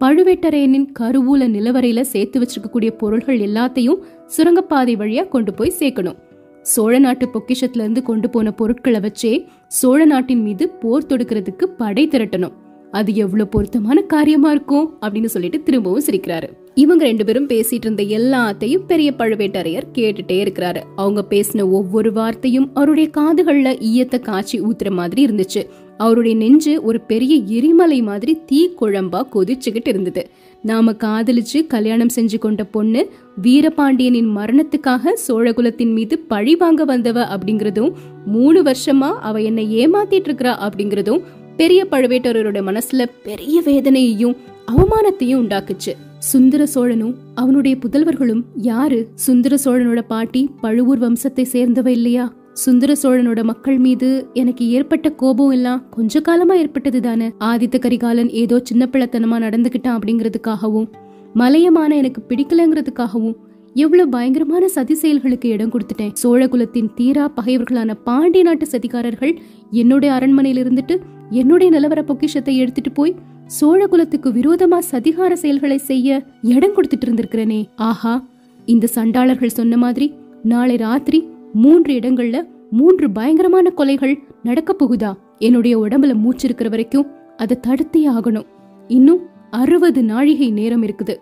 பழுவேட்டரையனின் 0.00 0.86
கருவூல 0.98 1.46
நிலவரையில 1.54 2.00
சேர்த்து 2.00 2.40
வச்சிருக்கக்கூடிய 2.40 2.90
பொருள்கள் 2.90 3.38
எல்லாத்தையும் 3.38 3.98
சுரங்கப்பாதை 4.26 4.96
வழியா 4.96 5.28
கொண்டு 5.28 5.54
போய் 5.54 5.72
சேர்க்கணும். 5.78 6.18
சோழ 6.62 6.98
நாட்டு 6.98 7.26
பொக்கிஷத்துல 7.26 7.84
இருந்து 7.84 8.02
கொண்டு 8.02 8.30
போன 8.30 8.50
பொருட்களை 8.52 9.00
வச்சே 9.00 9.46
சோழ 9.66 10.04
நாட்டின் 10.04 10.42
மீது 10.42 10.68
போர் 10.68 11.06
தொடுக்கிறதுக்கு 11.06 11.64
படை 11.64 12.08
திரட்டணும். 12.08 12.52
அது 12.90 13.14
எவ்வளவு 13.14 13.48
பொருத்தமான 13.48 14.00
காரியமா 14.00 14.50
இருக்கும் 14.50 14.96
அப்படின்னு 15.00 15.24
சொல்லிட்டு 15.24 15.62
திரும்பவும் 15.62 16.04
சிரிக்கிறாரு. 16.06 16.48
இவங்க 16.74 17.04
ரெண்டு 17.04 17.24
பேரும் 17.24 17.46
பேசிட்டு 17.46 17.64
இருந்த 17.70 18.02
எல்லாத்தையும் 18.02 18.86
பெரிய 18.86 19.14
பழுவேட்டரையர் 19.18 19.90
கேட்டுட்டே 19.94 20.38
இருக்கிறாரு. 20.44 20.82
அவங்க 20.96 21.24
பேசின 21.30 21.70
ஒவ்வொரு 21.70 22.12
வார்த்தையும் 22.12 22.70
அவருடைய 22.74 23.10
காதுகள்ல 23.16 23.78
ஈயத்தை 23.90 24.20
காய்ச்சி 24.20 24.60
ஊத்துற 24.60 24.90
மாதிரி 24.90 25.26
இருந்துச்சு. 25.26 25.62
அவருடைய 25.98 26.36
நெஞ்சு 26.36 26.82
ஒரு 26.82 27.00
பெரிய 27.00 27.34
எரிமலை 27.46 28.02
மாதிரி 28.02 28.38
தீ 28.46 28.68
குழம்பா 28.80 29.26
கொதிச்சுக்கிட்டு 29.34 29.88
இருந்தது. 29.88 30.30
நாம 30.62 30.92
காதலிச்சு 30.92 31.66
கல்யாணம் 31.66 32.14
செஞ்சு 32.16 32.38
கொண்ட 32.38 32.64
பொண்ணு 32.64 33.10
வீரபாண்டியனின் 33.42 34.36
மரணத்துக்காக 34.36 35.14
சோழகுலத்தின் 35.28 35.92
மீது 35.92 36.18
பழி 36.18 36.56
வாங்க 36.56 36.84
வந்தவ 36.84 37.26
அப்படிங்கறதும் 37.36 37.92
மூணு 38.26 38.62
வருஷமா 38.62 39.10
அவ 39.20 39.40
என்னை 39.40 39.86
ஏமாத்திட்டு 39.86 40.28
இருக்கிறா 40.28 40.68
அப்படிங்கறதும் 40.68 41.22
பெரிய 41.56 41.86
பழுவேட்டரோட 41.90 42.58
மனசுல 42.70 43.06
பெரிய 43.22 43.60
வேதனையையும் 43.60 44.36
அவமானத்தையும் 44.72 45.40
உண்டாக்குச்சு. 45.42 45.92
சுந்தர 46.18 46.66
சோழனும் 46.74 47.14
அவனுடைய 47.34 47.76
புதல்வர்களும் 47.76 48.42
யாரு? 48.56 49.08
சுந்தர 49.14 49.56
சோழனோட 49.64 50.02
பாட்டி 50.08 50.50
பழுவூர் 50.60 51.00
வம்சத்தை 51.00 51.44
சேர்ந்தவ 51.52 51.86
இல்லையா? 51.86 52.32
சுந்தர 52.62 52.92
சோழனோட 53.02 53.44
மக்கள் 53.44 53.78
மீது 53.78 54.08
எனக்கு 54.34 54.64
ஏற்பட்ட 54.68 55.08
கோபம் 55.10 55.50
எல்லாம் 55.50 55.82
கொஞ்ச 55.90 56.20
காலமா 56.20 56.54
ஏற்பட்டது 56.54 57.00
தானே? 57.00 57.26
ஆதித்த 57.38 57.76
கரிகாலன் 57.78 58.30
ஏதோ 58.40 58.56
சின்ன 58.62 58.88
பிள்ளைத்தனமா 58.92 59.36
நடந்துகிட்டான் 59.44 59.98
அப்படிங்கறதுக்காகவும் 59.98 60.88
மலையமான 61.34 61.90
எனக்கு 62.00 62.20
பிடிக்கலங்கிறதுக்காகவும் 62.28 63.36
எவ்வளவு 63.74 64.08
பயங்கரமான 64.08 64.64
சதி 64.68 64.94
செயல்களுக்கு 64.94 65.48
இடம் 65.48 65.72
கொடுத்துட்டேன். 65.72 66.12
சோழ 66.12 66.48
குலத்தின் 66.48 66.90
தீரா 66.94 67.24
பகைவர்களான 67.36 67.96
பாண்டிய 68.04 68.44
நாட்டு 68.44 68.66
சதிகாரர்கள் 68.72 69.34
என்னுடைய 69.70 70.14
அரண்மனையில 70.14 70.62
இருந்துட்டு 70.64 70.96
என்னுடைய 71.30 71.70
நிலவர 71.78 72.02
பொக்கிஷத்தை 72.02 72.56
எடுத்துட்டு 72.56 72.92
போய் 72.92 73.16
சோழ 73.46 73.80
குலத்துக்கு 73.86 74.30
விரோதமா 74.30 74.78
சதிகார 74.90 75.32
செயல்களை 75.32 75.78
செய்ய 75.78 76.22
இடம் 76.42 76.76
கொடுத்துட்டு 76.76 77.06
இருந்திருக்கிறனே. 77.06 77.64
ஆஹா 77.76 78.26
இந்த 78.66 78.86
சண்டாளர்கள் 78.86 79.58
சொன்ன 79.58 79.76
மாதிரி 79.76 80.08
நாளை 80.42 80.76
ராத்திரி 80.76 81.20
மூன்று 81.52 81.94
இடங்கள்ல 81.94 82.42
மூன்று 82.70 83.10
பயங்கரமான 83.10 83.72
கொலைகள் 83.76 84.18
நடக்க 84.42 84.76
போகுதா? 84.78 85.12
என்னுடைய 85.38 85.78
உடம்புல 85.78 86.14
மூச்சு 86.14 86.44
இருக்கிற 86.44 86.70
வரைக்கும் 86.70 87.06
அதை 87.36 87.58
தடுத்தே 87.66 88.10
ஆகணும். 88.10 88.46
இன்னும் 88.88 89.20
அறுபது 89.50 90.04
நாழிகை 90.04 90.50
நேரம் 90.50 90.82
இருக்குது. 90.82 91.16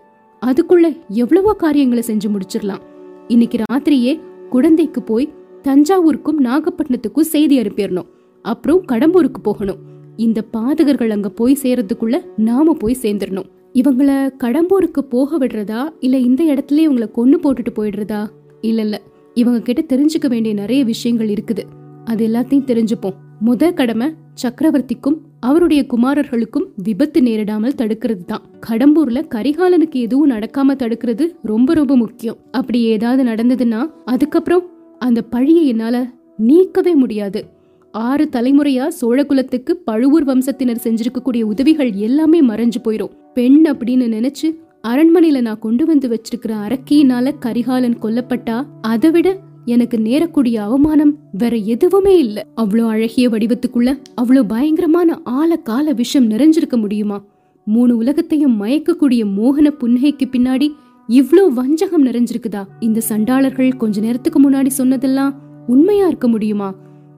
அதுக்குள்ள 0.46 0.96
எவ்வளவோ 1.08 1.52
காரியங்களை 1.52 2.04
செஞ்சு 2.06 2.36
முடிச்சிடலாம். 2.36 2.80
இன்னைக்கு 3.28 3.58
ராத்திரியே 3.72 4.20
குழந்தைக்கு 4.50 5.02
போய் 5.02 5.32
தஞ்சாவூருக்கும் 5.62 6.40
நாகப்பட்டினத்துக்கும் 6.40 7.20
செய்தி 7.20 7.60
அனுப்பிடணும். 7.60 8.06
அப்புறம் 8.42 8.84
கடம்பூருக்கு 8.92 9.38
போகணும். 9.42 9.76
இந்த 10.16 10.44
பாதகர்கள் 10.56 11.10
அங்க 11.10 11.28
போய் 11.28 11.58
சேர்றதுக்குள்ள 11.62 12.20
நாம 12.36 12.72
போய் 12.72 12.96
சேர்ந்துடணும். 13.02 13.48
இவங்கள 13.72 14.30
கடம்பூருக்கு 14.38 15.00
போக 15.08 15.38
விடுறதா? 15.38 15.88
இல்ல 16.00 16.18
இந்த 16.18 16.44
இடத்துல 16.44 16.72
இவங்கள 16.72 17.08
கொன்னு 17.16 17.34
போட்டுட்டு 17.42 17.66
போயிடுறதா? 17.76 18.26
இல்ல 18.60 18.82
இல்ல. 18.82 19.02
இவங்க 19.40 19.60
கிட்ட 19.60 19.80
தெரிஞ்சுக்க 19.92 20.26
வேண்டிய 20.28 20.54
நிறைய 20.54 20.84
விஷயங்கள் 20.84 21.28
இருக்குது. 21.28 21.62
அது 22.04 22.22
எல்லாத்தையும் 22.28 22.68
தெரிஞ்சுப்போம். 22.70 23.16
முத 23.46 23.72
கடமை 23.74 24.06
சக்கரவர்த்திக்கும் 24.42 25.16
அவருடைய 25.40 25.86
குமாரர்களுக்கும் 25.92 26.66
விபத்து 26.82 27.20
நேரிடாமல் 27.20 27.76
தடுக்கிறது 27.76 28.24
தான். 28.26 28.44
கடம்பூர்ல 28.68 29.20
கரிகாலனுக்கு 29.34 29.98
எதுவும் 30.06 30.30
நடக்காம 30.30 30.76
தடுக்கிறது 30.82 31.24
ரொம்ப 31.42 31.74
ரொம்ப 31.74 31.96
முக்கியம். 31.96 32.38
அப்படி 32.50 32.80
ஏதாவது 32.94 33.24
நடந்ததுன்னா 33.30 33.82
அதுக்கப்புறம் 34.04 34.64
அந்த 34.98 35.22
பழியை 35.22 35.66
என்னால 35.66 35.96
நீக்கவே 36.38 36.94
முடியாது. 36.94 37.42
ஆறு 37.90 38.24
தலைமுறையா 38.32 38.86
சோழகுலத்துக்கு 39.00 39.72
பழுவூர் 39.84 40.26
வம்சத்தினர் 40.26 40.84
செஞ்சிருக்கக்கூடிய 40.84 41.42
உதவிகள் 41.42 41.92
எல்லாமே 42.08 42.40
மறைஞ்சு 42.42 42.80
போயிரும். 42.84 43.14
பெண் 43.34 43.60
அப்படின்னு 43.70 44.06
நினைச்சு 44.16 44.48
அரண்மனையில 44.86 45.40
நான் 45.40 45.58
கொண்டு 45.58 45.84
வந்து 45.86 46.08
வச்சிருக்கிற 46.08 46.52
அரக்கியினால 46.66 47.32
கரிகாலன் 47.38 47.98
கொல்லப்பட்டா 48.02 48.66
அதை 48.80 49.10
விட 49.10 49.28
எனக்கு 49.64 49.96
நேரக்கூடிய 49.98 50.56
அவமானம் 50.56 51.18
வேற 51.32 51.56
எதுவுமே 51.56 52.18
இல்ல. 52.18 52.46
அவ்வளோ 52.56 52.88
அழகிய 52.88 53.28
வடிவத்துக்குள்ள 53.28 53.90
அவ்வளோ 54.20 54.42
பயங்கரமான 54.48 55.20
ஆழ 55.24 55.56
கால 55.56 55.92
விஷம் 55.92 56.30
நிறைஞ்சிருக்க 56.30 56.76
முடியுமா? 56.76 57.24
மூணு 57.64 57.96
உலகத்தையும் 57.96 58.62
மயக்கக்கூடிய 58.62 59.24
மோகன 59.24 59.70
புன்னகைக்கு 59.80 60.26
பின்னாடி 60.32 60.68
இவ்ளோ 61.08 61.46
வஞ்சகம் 61.48 62.06
நிறைஞ்சிருக்குதா? 62.06 62.64
இந்த 62.80 63.00
சண்டாளர்கள் 63.00 63.76
கொஞ்ச 63.76 64.00
நேரத்துக்கு 64.00 64.50
முன்னாடி 64.50 64.66
சொன்னதெல்லாம் 64.66 65.34
உண்மையா 65.66 66.06
இருக்க 66.06 66.28
முடியுமா? 66.28 66.74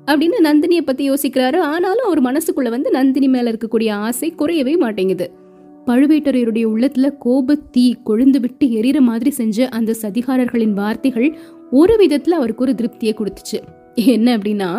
அப்படின்னு 0.07 0.39
நந்தினியை 0.41 0.81
பத்தி 0.81 1.11
யோசிக்கிறாரு. 1.11 1.57
ஆனாலும் 1.57 2.07
அவர் 2.07 2.23
மனசுக்குள்ள 2.23 2.71
வந்து 2.71 2.91
நந்தினி 2.91 3.29
மேல 3.29 3.53
இருக்கக்கூடிய 3.53 3.91
ஆசை 3.93 4.35
குறையவே 4.39 4.79
மாட்டேங்குது. 4.79 5.27
பழுவேட்டரையருடைய 5.89 6.65
உள்ளத்துல 6.73 7.07
கோப 7.19 7.55
தீ 7.55 7.95
கொழுந்து 8.07 8.41
விட்டு 8.41 8.71
எரிற 8.71 9.01
மாதிரி 9.01 9.31
செஞ்ச 9.31 9.69
அந்த 9.69 9.95
சதிகாரர்களின் 10.03 10.73
வார்த்தைகள் 10.73 11.37
ஒரு 11.71 11.95
விதத்துல 12.05 12.31
அவருக்கு 12.31 12.65
ஒரு 12.65 12.75
திருப்தியை 12.75 13.15
கொடுத்துச்சு. 13.15 13.59
என்ன 13.95 14.37
அப்படின்னா 14.37 14.71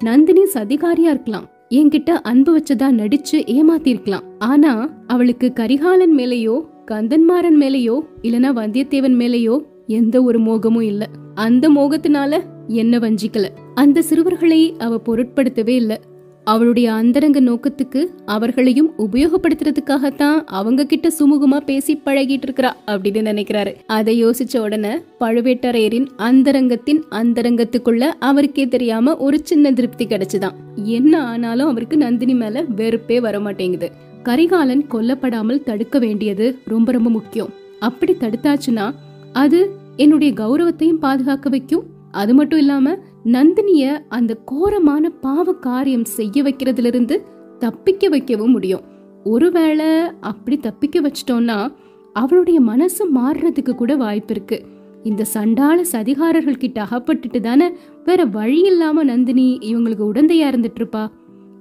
நந்தினி 0.00 0.42
சதிகாரியா 0.54 1.10
இருக்கலாம் 1.14 1.48
என்கிட்ட 1.68 2.10
அன்பு 2.10 2.50
வச்சதா 2.58 2.88
நடிச்சு 3.00 3.38
ஏமாத்திருக்கலாம். 3.56 4.24
ஆனா 4.38 4.72
அவளுக்கு 5.06 5.52
கரிகாலன் 5.52 6.14
மேலேயோ 6.16 6.56
கந்தன்மாறன் 6.90 7.58
மேலேயோ 7.60 7.96
இல்லனா 8.22 8.50
வந்தியத்தேவன் 8.60 9.16
மேலேயோ 9.22 9.56
எந்த 9.86 10.22
ஒரு 10.22 10.40
மோகமும் 10.40 10.82
இல்ல. 10.82 11.08
அந்த 11.34 11.70
மோகத்தினால 11.70 12.40
என்ன 12.66 12.98
வஞ்சிக்கல. 12.98 13.46
அந்த 13.74 14.02
சிறுவர்களை 14.02 14.74
அவ 14.78 15.00
பொருட்படுத்தவே 15.06 15.74
இல்லை. 15.82 15.98
அவளுடைய 16.44 16.92
அந்தரங்க 16.92 17.40
நோக்கத்துக்கு 17.40 18.06
அவர்களையும் 18.24 18.92
உபயோகப்படுத்துறதுக்காகத்தான் 18.98 20.42
அவங்க 20.46 20.84
கிட்ட 20.84 21.10
சுமூகமா 21.18 21.56
பேசி 21.56 22.00
பழகிட்டு 22.04 22.42
இருக்கிறா 22.46 22.72
அப்படின்னு 22.86 23.20
நினைக்கிறாரு. 23.30 23.74
அதை 23.86 24.26
யோசிச்ச 24.26 24.58
உடனே 24.58 24.94
பழுவேட்டரையரின் 25.20 26.06
அந்தரங்கத்தின் 26.16 27.02
அந்தரங்கத்துக்குள்ள 27.10 28.00
அவருக்கே 28.18 28.68
தெரியாம 28.68 29.16
ஒரு 29.16 29.40
சின்ன 29.42 29.72
திருப்தி 29.72 30.06
கிடைச்சுதான். 30.06 30.54
என்ன 30.74 31.24
ஆனாலும் 31.24 31.68
அவருக்கு 31.68 31.96
நந்தினி 31.96 32.34
மேல 32.34 32.64
வெறுப்பே 32.76 33.20
வர 33.20 33.40
மாட்டேங்குது 33.40 33.90
கரிகாலன் 34.22 34.84
கொல்லப்படாமல் 34.90 35.62
தடுக்க 35.62 35.98
வேண்டியது 35.98 36.58
ரொம்ப 36.64 36.92
ரொம்ப 36.92 37.10
முக்கியம். 37.10 37.48
அப்படி 37.80 38.12
தடுத்தாச்சுன்னா 38.12 38.94
அது 39.32 39.70
என்னுடைய 39.96 40.32
கௌரவத்தையும் 40.32 41.02
பாதுகாக்க 41.06 41.48
வைக்கும். 41.48 41.84
அது 42.10 42.34
மட்டும் 42.34 42.58
இல்லாம 42.58 42.98
நந்தினிய 43.24 43.98
அந்த 44.08 44.38
கோரமான 44.44 45.08
பாவ 45.20 45.54
காரியம் 45.54 46.04
செய்ய 46.04 46.42
வைக்கிறதுல 46.42 46.84
இருந்து 46.84 47.26
தப்பிக்க 47.58 48.08
வைக்கவும் 48.08 48.50
முடியும். 48.50 48.80
ஒருவேளை 49.24 49.86
அப்படி 50.20 50.56
தப்பிக்க 50.56 51.00
வச்சிட்டோம்னா 51.00 51.72
அவளுடைய 52.12 52.60
மனசு 52.60 53.12
மாறுறதுக்கு 53.14 53.70
கூட 53.70 53.96
வாய்ப்பு 53.96 54.34
இருக்கு. 54.34 54.64
இந்த 55.02 55.24
சண்டாள 55.24 55.84
சதிகாரர்கள் 55.92 56.58
கிட்ட 56.58 56.86
அகப்பட்டுட்டு 56.90 57.40
தானே 57.40 57.72
வேற 58.04 58.24
வழி 58.24 58.60
இல்லாம 58.60 59.04
நந்தினி 59.04 59.58
இவங்களுக்கு 59.60 60.04
உடந்தையா 60.14 60.48
இருந்துட்டு 60.50 60.78
இருப்பா 60.78 61.10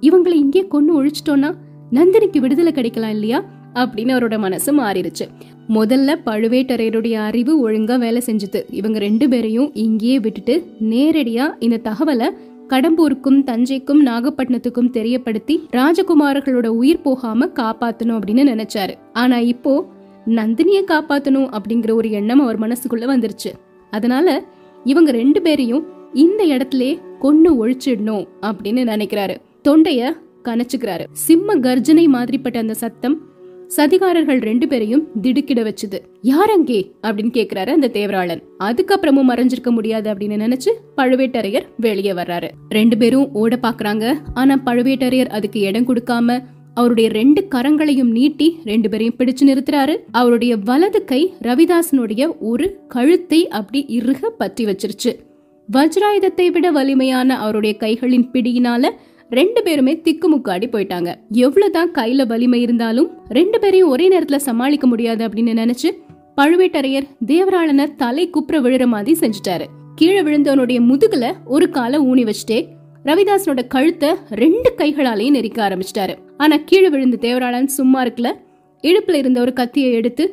இவங்களை 0.01 0.33
இங்கே 0.33 0.67
கொண்டு 0.67 1.03
ஒழிச்சிட்டோம்னா 1.03 1.55
நந்தினிக்கு 1.91 2.39
விடுதலை 2.39 2.71
கிடைக்கலாம் 2.71 3.09
இல்லையா? 3.09 3.43
அப்படின்னு 3.73 4.13
அவரோட 4.15 4.37
மனசு 4.37 4.73
மாறிடுச்சு. 4.73 5.27
முதல்ல 5.73 6.15
பழுவேட்டரையருடைய 6.25 7.13
அறிவு 7.13 7.69
ஒழுங்கா 7.69 7.99
வேலை 7.99 8.21
செஞ்சுது. 8.25 8.63
இவங்க 8.69 8.99
ரெண்டு 8.99 9.29
பேரையும் 9.29 9.73
இங்கேயே 9.73 10.19
விட்டுட்டு 10.19 10.65
நேரடியா 10.89 11.55
இந்த 11.59 11.79
தகவலை 11.83 12.29
கடம்பூருக்கும் 12.69 13.39
தஞ்சைக்கும் 13.45 14.01
நாகப்பட்டினத்துக்கும் 14.05 14.91
தெரியப்படுத்தி 14.97 15.55
ராஜகுமாரர்களோட 15.71 16.67
உயிர் 16.67 17.01
போகாம 17.01 17.45
காப்பாத்தணும் 17.45 18.17
அப்படின்னு 18.17 18.43
நினைச்சாரு. 18.53 18.93
ஆனா 19.13 19.39
இப்போ 19.39 19.87
நந்தினிய 20.25 20.81
காப்பாத்தணும் 20.87 21.57
அப்படிங்கிற 21.57 21.93
ஒரு 21.93 22.11
எண்ணம் 22.11 22.41
அவர் 22.41 22.59
மனசுக்குள்ள 22.59 23.05
வந்துருச்சு. 23.13 23.51
அதனால 23.91 24.43
இவங்க 24.83 25.11
ரெண்டு 25.11 25.41
பேரையும் 25.41 25.85
இந்த 26.13 26.43
இடத்துல 26.43 26.99
கொன்னு 27.21 27.51
ஒழிச்சிடணும் 27.61 28.27
அப்படின்னு 28.41 28.83
நினைக்கிறாரு. 28.93 29.37
தொண்டைய 29.67 30.11
கனச்சுக்கிறாரு 30.43 31.05
சிம்ம 31.11 31.55
கர்ஜனை 31.55 32.07
மாதிரிப்பட்ட 32.07 32.57
அந்த 32.57 32.73
சத்தம் 32.73 33.29
சதிகாரர்கள் 33.75 34.39
ரெண்டு 34.41 34.67
பேரையும் 34.67 35.03
திடுக்கிட 35.21 35.61
வச்சுது. 35.63 35.97
யார் 36.21 36.49
அங்கே 36.49 36.91
அப்படின்னு 37.01 37.33
கேக்குறாரு 37.37 37.67
அந்த 37.67 37.89
தேவராளன். 37.93 38.41
அதுக்கப்புறமும் 38.63 39.29
மறைஞ்சிருக்க 39.31 39.69
முடியாது 39.71 40.13
அப்படின்னு 40.13 40.39
நினைச்சு 40.45 40.71
பழுவேட்டரையர் 40.97 41.67
வெளியே 41.77 42.11
வர்றாரு. 42.11 42.49
ரெண்டு 42.69 42.97
பேரும் 42.97 43.33
ஓட 43.33 43.59
பாக்குறாங்க. 43.61 44.13
ஆனா 44.33 44.57
பழுவேட்டரையர் 44.65 45.27
அதுக்கு 45.27 45.59
இடம் 45.59 45.87
கொடுக்காம 45.87 46.39
அவருடைய 46.73 47.09
ரெண்டு 47.09 47.47
கரங்களையும் 47.55 48.11
நீட்டி 48.11 48.57
ரெண்டு 48.63 48.89
பேரையும் 48.89 49.17
பிடிச்சு 49.17 49.43
நிறுத்துறாரு. 49.45 49.95
அவருடைய 50.11 50.57
வலது 50.57 51.03
கை 51.03 51.33
ரவிதாசனுடைய 51.43 52.27
ஒரு 52.39 52.67
கழுத்தை 52.87 53.47
அப்படி 53.47 53.85
இறுக 53.87 54.29
பற்றி 54.37 54.65
வச்சிருச்சு. 54.65 55.13
வஜ்ராயுதத்தை 55.69 56.45
விட 56.51 56.71
வலிமையான 56.71 57.37
அவருடைய 57.37 57.75
கைகளின் 57.79 58.29
பிடியினால 58.33 58.89
ரெண்டு 59.31 59.63
பேருமே 59.63 59.93
திக்குமுக்காடி 60.05 60.67
போயிட்டாங்க. 60.69 61.09
எவ்வளவுதான் 61.31 61.91
கையில 61.91 62.27
வலிமை 62.27 62.61
இருந்தாலும் 62.61 63.11
ரெண்டு 63.29 63.59
பேரையும் 63.59 63.89
ஒரே 63.89 64.05
நேரத்துல 64.09 64.35
சமாளிக்க 64.35 64.87
முடியாது 64.87 65.27
அப்படின்னு 65.27 65.53
நினைச்சு 65.61 65.89
பழுவேட்டரையர் 66.41 67.07
தேவராளனை 67.25 67.95
தலை 67.95 68.29
குப்புற 68.29 68.61
விழுற 68.61 68.85
மாதிரி 68.85 69.13
செஞ்சுட்டாரு. 69.19 69.65
கீழே 69.95 70.21
விழுந்தவனுடைய 70.21 70.79
முதுகுல 70.89 71.25
ஒரு 71.45 71.69
காலை 71.69 71.99
ஊனி 71.99 72.23
வச்சுட்டே 72.29 72.59
ரவிதாசனோட 73.05 73.67
கழுத்தை 73.67 74.09
ரெண்டு 74.29 74.73
கைகளாலையும் 74.77 75.35
நெரிக்க 75.37 75.59
ஆரம்பிச்சிட்டாரு. 75.67 76.15
ஆனா 76.37 76.55
கீழே 76.65 76.89
விழுந்த 76.89 77.17
தேவராளன் 77.21 77.65
சும்மா 77.65 78.05
இருக்கல 78.05 78.29
இடுப்புல 78.81 79.13
இருந்த 79.13 79.39
ஒரு 79.39 79.53
கத்தியை 79.53 79.91
எடுத்து 79.93 80.25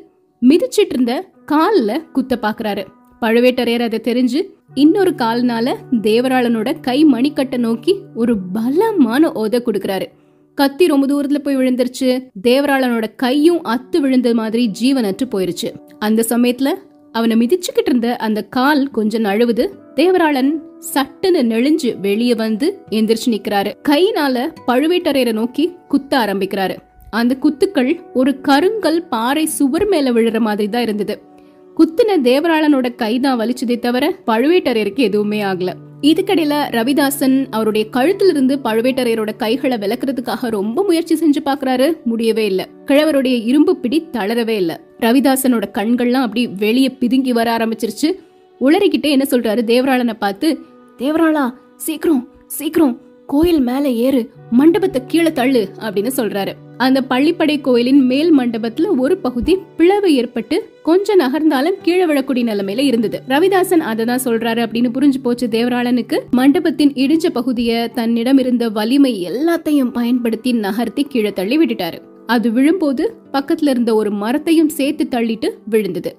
மிதிச்சிட்டு 0.42 0.94
இருந்த 0.96 1.24
கால்ல 1.52 2.02
குத்த 2.12 2.38
பாக்குறாரு. 2.42 2.84
பழுவேட்டரையர் 3.20 3.82
அதை 3.82 4.00
தெரிஞ்சு 4.02 4.42
இன்னொரு 4.74 5.10
கால்னால 5.10 5.74
தேவராளனோட 5.92 6.80
கை 6.80 7.04
மணிக்கட்டை 7.04 7.56
நோக்கி 7.56 7.96
ஒரு 8.14 8.38
பலமான 8.52 9.28
ஓத 9.28 9.62
கொடுக்கறாரு. 9.64 10.06
கத்தி 10.54 10.86
ரொம்ப 10.86 11.06
தூரத்துல 11.06 11.38
போய் 11.38 11.56
விழுந்துருச்சு. 11.56 12.30
தேவராளனோட 12.42 13.04
கையும் 13.16 13.64
அத்து 13.64 13.98
விழுந்த 13.98 14.34
மாதிரி 14.34 14.70
ஜீவனற்று 14.80 15.28
போயிருச்சு. 15.30 15.72
அந்த 15.98 16.24
சமயத்துல 16.28 16.74
அவனை 17.12 17.36
மிதிச்சுக்கிட்டு 17.36 17.86
இருந்த 17.86 18.16
அந்த 18.16 18.42
கால் 18.42 18.90
கொஞ்சம் 18.90 19.24
நழுவுது. 19.24 19.68
தேவராளன் 19.94 20.50
சட்டுன்னு 20.94 21.42
நெளிஞ்சு 21.42 22.00
வெளியே 22.00 22.34
வந்து 22.34 22.78
எந்திரிச்சு 22.90 23.26
நிக்கிறாரு. 23.26 23.72
கையினால 23.88 24.54
பழுவேட்டரையரை 24.66 25.32
நோக்கி 25.32 25.74
குத்த 25.88 26.18
ஆரம்பிக்கிறாரு. 26.18 26.76
அந்த 27.10 27.36
குத்துக்கள் 27.40 28.12
ஒரு 28.12 28.40
கருங்கல் 28.42 29.08
பாறை 29.08 29.46
சுவர் 29.46 29.88
மேல 29.88 30.12
விழுற 30.12 30.38
மாதிரி 30.38 30.68
தான் 30.68 30.82
இருந்தது. 30.82 31.27
குத்துன 31.78 32.16
தேவராளனோட 32.22 32.94
கைதான் 32.94 33.40
வலிச்சதே 33.40 33.78
தவிர 33.78 34.14
பழுவேட்டரையருக்கு 34.26 34.96
எதுவுமே 34.96 35.42
ஆகல. 35.42 35.72
இதுக்கடையில 36.02 36.54
ரவிதாசன் 36.70 37.46
அவருடைய 37.50 37.86
கழுத்துல 37.92 38.28
இருந்து 38.28 38.58
பழுவேட்டரையரோட 38.64 39.36
கைகளை 39.36 39.78
விளக்குறதுக்காக 39.78 40.48
ரொம்ப 40.48 40.84
முயற்சி 40.84 41.14
செஞ்சு 41.14 41.48
பாக்குறாரு 41.48 42.02
முடியவே 42.04 42.46
இல்ல. 42.46 42.68
கிழவருடைய 42.86 43.44
இரும்பு 43.44 43.76
பிடி 43.76 44.08
தளரவே 44.12 44.48
இல்ல. 44.48 44.80
ரவிதாசனோட 45.00 45.62
கண்கள்லாம் 45.72 46.26
அப்படி 46.26 46.46
வெளியே 46.46 46.96
பிதுங்கி 47.00 47.30
வர 47.30 47.56
ஆரம்பிச்சிருச்சு. 47.56 48.12
உளறிக்கிட்டே 48.60 49.10
என்ன 49.10 49.26
சொல்றாரு 49.30 49.62
தேவராளனை 49.66 50.12
பார்த்து 50.12 50.58
தேவராளா 50.98 51.54
சீக்கிரம் 51.76 52.28
சீக்கிரம் 52.46 53.00
கோயில் 53.28 53.60
மேல 53.60 53.88
ஏறு 53.88 54.30
மண்டபத்தை 54.50 55.00
கீழே 55.06 55.32
தள்ளு 55.32 55.68
அப்படின்னு 55.80 56.10
சொல்றாரு. 56.16 56.52
அந்த 56.76 57.04
பள்ளிப்படை 57.10 57.60
கோயிலின் 57.60 58.00
மேல் 58.06 58.38
மண்டபத்துல 58.38 58.86
ஒரு 58.96 59.16
பகுதி 59.16 59.58
பிளவு 59.76 60.14
ஏற்பட்டு 60.14 60.70
கொஞ்சம் 60.82 61.20
நகர்ந்தாலும் 61.20 61.76
கீழே 61.82 62.06
விழக்கூடிய 62.06 62.44
நிலைமையில 62.50 62.78
இருந்தது. 62.78 63.22
ரவிதாசன் 63.28 63.84
அதை 63.90 64.04
தான் 64.04 64.22
சொல்றாரு 64.24 64.62
அப்படின்னு 64.66 64.90
புரிஞ்சு 64.94 65.20
போச்சு 65.22 65.46
தேவராளனுக்கு. 65.46 66.18
மண்டபத்தின் 66.30 66.92
இடிஞ்ச 66.92 67.26
பகுதிய 67.32 67.90
தன்னிடம் 67.94 68.38
இருந்த 68.38 68.68
வலிமை 68.68 69.28
எல்லாத்தையும் 69.30 69.92
பயன்படுத்தி 69.92 70.52
நகர்த்தி 70.52 71.04
கீழே 71.04 71.32
தள்ளி 71.32 71.58
விட்டுட்டாரு. 71.58 71.98
அது 72.26 72.52
விழும்போது 72.52 73.14
பக்கத்துல 73.32 73.68
இருந்த 73.68 73.94
ஒரு 73.94 74.10
மரத்தையும் 74.10 74.68
சேர்த்து 74.68 75.06
தள்ளிட்டு 75.10 75.48
விழுந்தது. 75.64 76.16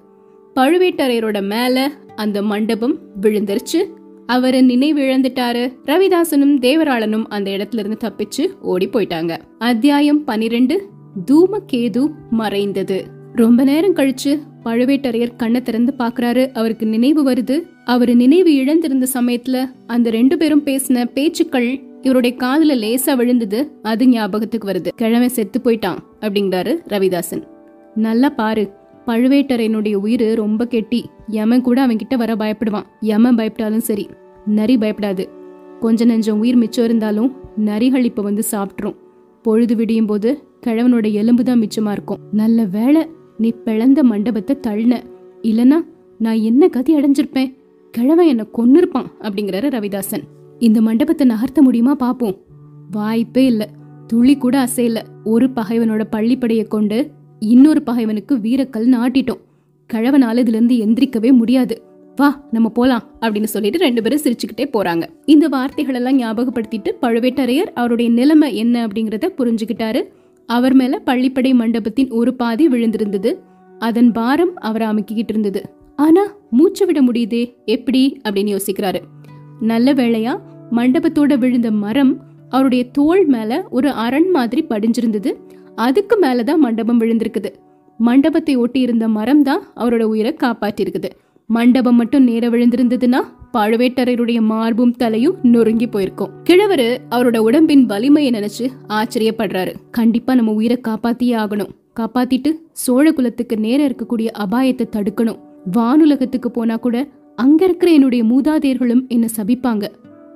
பழுவேட்டரையரோட 0.60 1.42
மேல 1.42 1.90
அந்த 2.16 2.42
மண்டபம் 2.42 2.98
விழுந்துருச்சு. 3.20 3.80
அவரு 4.30 4.62
நினைவு 4.62 5.00
இழந்துட்டாரு 5.00 5.76
ரவிதாசனும் 5.86 6.58
தேவராளனும் 6.60 7.24
அந்த 7.28 7.50
இடத்துல 7.50 7.78
இருந்து 7.78 7.96
தப்பிச்சு 8.02 8.58
ஓடி 8.60 8.88
போயிட்டாங்க 8.88 9.36
அத்தியாயம் 9.58 10.24
பனிரெண்டு 10.24 10.88
தூமகேது 11.30 12.10
மறைந்தது. 12.30 13.04
ரொம்ப 13.34 13.64
நேரம் 13.64 13.96
கழிச்சு 13.96 14.38
பழுவேட்டரையர் 14.64 15.36
கண்ணை 15.36 15.62
திறந்து 15.62 15.94
பாக்குறாரு 15.98 16.52
அவருக்கு 16.52 16.86
நினைவு 16.86 17.30
வருது. 17.30 17.62
அவரு 17.84 18.14
நினைவு 18.16 18.50
இழந்திருந்த 18.50 19.06
சமயத்துல 19.14 19.64
அந்த 19.86 20.10
ரெண்டு 20.10 20.36
பேரும் 20.36 20.64
பேசின 20.64 21.04
பேச்சுக்கள் 21.04 21.80
இவருடைய 22.02 22.36
காதுல 22.36 22.68
லேசா 22.68 23.16
விழுந்தது. 23.16 23.72
அது 23.82 24.08
ஞாபகத்துக்கு 24.08 24.68
வருது. 24.68 24.88
கிழமை 24.96 25.28
செத்து 25.28 25.60
போயிட்டான் 25.64 25.98
அப்படிங்கிறாரு 26.20 26.76
ரவிதாசன். 26.88 27.42
நல்லா 27.94 28.28
பாரு. 28.28 28.70
பழுவேட்டரையனுடைய 29.06 29.94
உயிர் 29.94 30.34
ரொம்ப 30.34 30.66
கெட்டி. 30.66 31.06
யமன் 31.26 31.62
கூட 31.62 31.86
அவன்கிட்ட 31.86 32.16
வர 32.16 32.34
பயப்படுவான். 32.34 32.84
யமன் 33.00 33.36
பயப்பட்டாலும் 33.36 33.86
சரி. 33.90 34.08
நரி 34.46 34.76
பயப்படாது. 34.76 35.28
கொஞ்ச 35.80 36.04
நெஞ்சம் 36.04 36.38
உயிர் 36.38 36.56
மிச்சம் 36.56 36.84
இருந்தாலும் 36.84 37.32
நரிகள் 37.64 38.04
இப்ப 38.04 38.22
வந்து 38.22 38.42
சாப்பிட்ரும் 38.50 38.96
பொழுது 39.42 39.76
விடியும் 39.76 40.06
போது 40.06 40.42
கிழவனோட 40.66 41.12
எலும்பு 41.12 41.44
தான் 41.44 41.60
மிச்சமா 41.60 41.90
இருக்கும். 41.90 42.18
நல்ல 42.32 42.64
வேலை 42.64 43.06
நீ 43.38 43.52
பிளந்த 43.64 44.04
மண்டபத்தை 44.04 44.56
தள்ளின. 44.66 45.00
இல்லனா 45.42 45.84
நான் 46.18 46.36
என்ன 46.36 46.68
கதி 46.68 46.96
அடைஞ்சிருப்பேன்? 46.96 47.56
கிழவன் 47.90 48.26
என்னை 48.26 48.46
கொன்னிருப்பான் 48.58 49.06
அப்படிங்கிறாரு 49.20 49.68
ரவிதாசன். 49.68 50.22
இந்த 50.58 50.80
மண்டபத்தை 50.80 51.26
நகர்த்த 51.26 51.60
முடியுமா 51.60 51.94
பார்ப்போம் 51.94 52.36
வாய்ப்பே 52.90 53.46
இல்ல. 53.46 53.68
துளி 54.06 54.36
கூட 54.36 54.64
அசையல. 54.64 54.98
ஒரு 55.24 55.46
பகைவனோட 55.46 56.04
பள்ளிப்படையை 56.12 56.68
கொண்டு 56.68 57.10
இன்னொரு 57.38 57.82
பகைவனுக்கு 57.82 58.36
வீரக்கல் 58.36 58.94
நாட்டிட்டோம். 58.96 59.40
கிழவனால 59.92 60.36
இதுல 60.36 60.48
இருந்து 60.48 60.74
எந்திரிக்கவே 60.74 61.32
முடியாது. 61.32 61.82
வா 62.16 62.44
நம்ம 62.50 62.68
போலாம் 62.68 63.02
அப்படின்னு 63.20 63.44
சொல்லிட்டு 63.44 63.78
ரெண்டு 63.78 64.02
பேரும் 64.02 64.20
சிரிச்சுக்கிட்டே 64.22 64.60
போறாங்க. 64.60 65.02
இந்த 65.24 65.48
வார்த்தைகள் 65.48 65.94
எல்லாம் 65.94 66.18
ஞாபகப்படுத்திட்டு 66.18 66.90
பழுவேட்டரையர் 67.02 67.70
அவருடைய 67.74 68.10
நிலைமை 68.10 68.56
என்ன 68.56 68.86
அப்படிங்கறத 68.86 69.28
புரிஞ்சுக்கிட்டாரு. 69.38 70.02
அவர் 70.46 70.74
மேல 70.74 71.02
பள்ளிப்படை 71.06 71.54
மண்டபத்தின் 71.54 72.10
ஒரு 72.10 72.34
பாதி 72.34 72.68
விழுந்திருந்தது. 72.68 73.32
அதன் 73.78 74.12
பாரம் 74.12 74.54
அவரை 74.54 74.86
அமுக்கிக்கிட்டு 74.88 75.28
இருந்தது. 75.28 75.74
ஆனா 75.96 76.34
மூச்சு 76.50 76.86
விட 76.86 77.02
முடியுதே 77.02 77.54
எப்படி? 77.64 78.20
அப்படின்னு 78.28 78.56
யோசிக்கிறாரு. 78.56 79.00
நல்ல 79.60 79.94
வேளையா 79.94 80.40
மண்டபத்தோட 80.72 81.38
விழுந்த 81.38 81.70
மரம் 81.70 82.20
அவருடைய 82.48 82.84
தோள் 82.92 83.24
மேல 83.26 83.66
ஒரு 83.70 83.90
அரண் 83.90 84.30
மாதிரி 84.30 84.66
படிஞ்சிருந்தது. 84.68 85.32
அதுக்கு 85.74 86.18
மேலதான் 86.20 86.56
மண்டபம் 86.56 87.00
விழுந்திருக்குது. 87.00 87.50
மண்டபத்தை 87.98 88.56
ஒட்டி 88.56 88.80
இருந்த 88.80 89.08
மரம் 89.08 89.42
தான் 89.42 89.62
அவரோட 89.76 90.02
உயிரை 90.02 90.36
காப்பாற்றிருக்குது 90.40 91.08
மண்டபம் 91.54 91.96
மட்டும் 91.96 92.24
நேர 92.24 92.48
விழுந்திருந்ததுன்னா 92.48 93.20
பழுவேட்டரையருடைய 93.52 94.40
மார்பும் 94.40 94.92
தலையும் 94.92 95.36
நொறுங்கி 95.42 95.86
போயிருக்கும். 95.86 96.30
கிழவரு 96.50 96.96
அவரோட 97.10 97.36
உடம்பின் 97.36 97.86
வலிமையை 97.86 98.32
நினைச்சு 98.32 98.68
ஆச்சரியப்படுறாரு. 98.88 99.72
கண்டிப்பா 99.90 100.34
நம்ம 100.34 100.52
உயிரை 100.52 100.80
காப்பாத்தியே 100.88 101.34
ஆகணும். 101.42 101.72
காப்பாத்திட்டு 102.00 102.50
சோழ 102.72 103.12
குலத்துக்கு 103.12 103.56
நேர 103.56 103.86
இருக்கக்கூடிய 103.86 104.28
அபாயத்தை 104.38 104.86
தடுக்கணும். 104.92 105.40
வானுலகத்துக்கு 105.76 106.46
போனா 106.46 106.76
கூட 106.76 107.08
அங்க 107.36 107.64
இருக்கிற 107.64 107.92
என்னுடைய 107.92 108.24
மூதாதையர்களும் 108.24 109.06
என்ன 109.08 109.26
சபிப்பாங்க. 109.36 109.84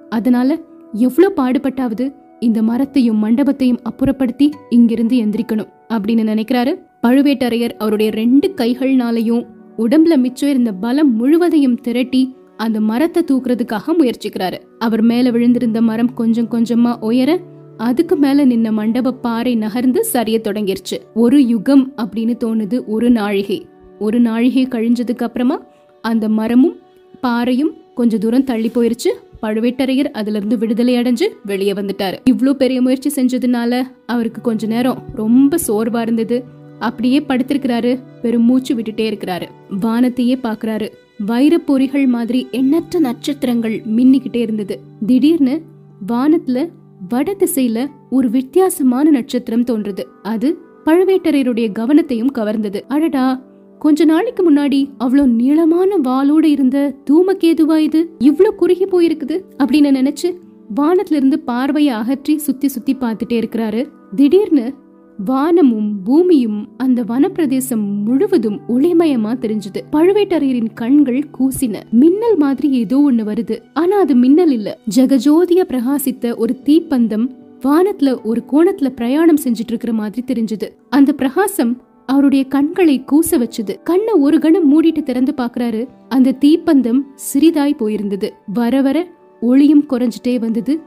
அதனால 0.09 0.59
எவ்வளவு 0.93 1.35
பாடுபட்டாவது 1.37 2.15
இந்த 2.41 2.63
மரத்தையும் 2.63 3.25
மண்டபத்தையும் 3.25 3.81
அப்புறப்படுத்தி 3.91 4.51
இங்கிருந்து 4.69 5.17
எந்திரிக்கணும் 5.17 5.71
அப்படின்னு 5.89 6.29
நினைக்கிறாரு 6.33 6.75
பழுவேட்டரையர் 7.03 7.75
அவருடைய 7.79 8.11
ரெண்டு 8.13 8.55
கைகள்னாலையும் 8.57 9.47
உடம்புல 9.79 10.17
மிச்சம் 10.17 10.49
இருந்த 10.49 10.73
பலம் 10.73 11.17
முழுவதையும் 11.17 11.81
திரட்டி 11.81 12.37
அந்த 12.57 12.81
மரத்தை 12.81 13.23
தூக்குறதுக்காக 13.23 13.95
முயற்சிக்கிறாரு. 13.99 14.59
அவர் 14.79 15.03
மேல 15.03 15.31
விழுந்திருந்த 15.31 15.81
மரம் 15.81 16.15
கொஞ்சம் 16.15 16.49
கொஞ்சமா 16.49 16.99
உயர 17.01 17.41
அதுக்கு 17.77 18.17
மேல 18.17 18.47
நின்ன 18.47 18.71
மண்டப 18.73 19.13
பாறை 19.13 19.55
நகர்ந்து 19.55 20.05
சரிய 20.05 20.41
தொடங்கிருச்சு. 20.45 20.97
ஒரு 21.15 21.47
யுகம் 21.47 21.93
அப்படின்னு 21.97 22.35
தோணுது 22.45 22.85
ஒரு 22.87 23.11
நாழிகை. 23.11 23.67
ஒரு 23.99 24.21
நாழிகை 24.21 24.67
கழிஞ்சதுக்கு 24.67 25.23
அப்புறமா 25.23 25.63
அந்த 26.03 26.29
மரமும் 26.29 26.77
பாறையும் 27.21 27.73
கொஞ்ச 27.95 28.19
தூரம் 28.19 28.45
தள்ளி 28.45 28.71
போயிருச்சு. 28.75 29.11
பழுவேட்டரையர் 29.43 30.11
அதுல 30.11 30.37
இருந்து 30.37 30.59
விடுதலை 30.59 30.97
அடைஞ்சு 30.97 31.27
வெளியே 31.45 31.73
வந்துட்டாரு. 31.73 32.17
இவ்ளோ 32.31 32.53
பெரிய 32.53 32.83
முயற்சி 32.83 33.23
செஞ்சதுனால 33.23 33.83
அவருக்கு 34.07 34.41
கொஞ்ச 34.41 34.67
நேரம் 34.67 35.03
ரொம்ப 35.15 35.59
சோர்வா 35.67 36.01
இருந்தது. 36.01 36.63
அப்படியே 36.79 37.21
படுத்திருக்கிறாரு. 37.21 37.99
பெரும் 38.23 38.43
மூச்சு 38.43 38.75
விட்டுட்டே 38.75 39.05
இருக்கிறாரு. 39.11 39.47
வானத்தையே 39.81 40.37
பாக்குறாரு 40.43 40.89
வைரப்பொறிகள் 41.27 42.07
மாதிரி 42.07 42.47
எண்ணற்ற 42.51 42.99
நட்சத்திரங்கள் 42.99 43.83
மின்னிக்கிட்டே 43.97 44.37
இருந்தது. 44.37 44.81
திடீர்னு 45.07 45.63
வானத்துல 46.07 46.71
வட 47.09 47.37
திசையில 47.39 47.87
ஒரு 48.11 48.31
வித்தியாசமான 48.31 49.11
நட்சத்திரம் 49.11 49.65
தோன்றுது. 49.65 50.01
அது 50.23 50.59
பழுவேட்டரையருடைய 50.85 51.73
கவனத்தையும் 51.73 52.33
கவர்ந்தது. 52.35 52.81
அடடா! 52.89 53.43
கொஞ்ச 53.79 54.05
நாளைக்கு 54.05 54.53
முன்னாடி 54.53 54.91
அவ்வளோ 54.99 55.25
நீளமான 55.27 55.97
வாளோட 55.97 56.45
இருந்த 56.45 56.95
தூமக்கேதுவா 57.11 57.77
இது 57.77 58.17
இவ்ளோ 58.19 58.49
குறுகி 58.57 58.85
போயிருக்குது 58.85 59.45
அப்படின்னு 59.59 59.91
நினைச்சு 59.91 60.29
வானத்துல 60.77 61.15
இருந்து 61.15 61.39
பார்வையை 61.39 61.95
அகற்றி 61.95 62.39
சுத்தி 62.39 62.69
சுத்தி 62.69 62.95
பார்த்துட்டே 62.95 63.33
இருக்கிறாரு. 63.33 63.89
திடீர்னு 64.15 64.75
வானமும் 65.19 66.03
பூமியும் 66.03 66.69
அந்த 66.77 67.03
வனப்பிரதேசம் 67.03 68.05
முழுவதும் 68.05 68.61
ஒளிமயமா 68.69 69.35
தெரிஞ்சது. 69.35 69.83
பழுவேட்டரையரின் 69.93 70.73
கண்கள் 70.75 71.25
கூசின. 71.39 71.75
மின்னல் 71.91 72.37
மாதிரி 72.37 72.71
ஏதோ 72.71 73.11
ஒண்ணு 73.11 73.21
வருது. 73.21 73.59
ஆனா 73.75 73.99
அது 73.99 74.15
மின்னல் 74.15 74.51
இல்ல. 74.51 74.79
ஜெகஜோதிய 74.97 75.65
பிரகாசித்த 75.69 76.37
ஒரு 76.37 76.57
தீப்பந்தம் 76.65 77.29
வானத்துல 77.61 78.23
ஒரு 78.23 78.45
கோணத்துல 78.53 78.89
பிரயாணம் 78.89 79.39
செஞ்சுட்டு 79.45 79.67
இருக்கிற 79.67 79.93
மாதிரி 79.93 80.25
தெரிஞ்சது. 80.27 80.69
அந்த 80.89 81.13
பிரகாசம் 81.13 81.81
அவருடைய 82.07 82.45
கண்களை 82.45 83.05
கூச 83.13 83.31
வச்சது. 83.31 83.83
கண்ணை 83.85 84.15
ஒரு 84.15 84.39
கணம் 84.39 84.69
மூடிட்டு 84.73 85.03
திறந்து 85.03 85.35
பாக்குறாரு. 85.37 85.89
அந்த 86.09 86.37
தீப்பந்தம் 86.41 87.01
சிறிதாய் 87.35 87.77
போயிருந்தது. 87.77 88.31
வர 88.55 88.83
வர 88.83 89.09
ஒளியும் 89.41 89.85
குறைஞ்சிட்டே 89.89 90.39
வந்தது. 90.39 90.81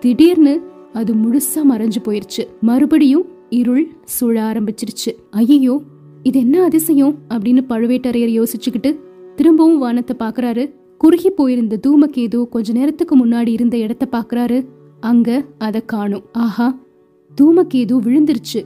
திடீர்னு 0.00 0.62
அது 0.92 1.14
முழுசா 1.14 1.62
மறைஞ்சு 1.70 1.96
போயிருச்சு. 2.04 2.46
மறுபடியும் 2.60 3.38
இருள் 3.50 3.92
சூழ 4.04 4.42
ஆரம்பிச்சிருச்சு. 4.42 5.10
ஐயோ 5.30 5.80
இது 6.22 6.40
என்ன 6.40 6.62
அதிசயம்? 6.62 7.14
அப்படின்னு 7.28 7.62
பழுவேட்டரையர் 7.68 8.42
யோசிச்சுக்கிட்டு 8.42 8.96
திரும்பவும் 9.36 9.78
வானத்தை 9.78 10.16
பாக்குறாரு 10.18 10.74
குறுகி 10.98 11.30
போயிருந்த 11.30 11.80
தூமகேது 11.86 12.48
கொஞ்ச 12.48 12.72
நேரத்துக்கு 12.72 13.26
முன்னாடி 13.26 13.48
இருந்த 13.48 13.76
இடத்த 13.76 14.08
பாக்குறாரு 14.12 14.66
அங்க 15.00 15.44
அத 15.58 15.80
காணும். 15.80 16.22
ஆஹா 16.32 16.78
தூமகேது 17.40 17.94
விழுந்துருச்சு. 18.00 18.60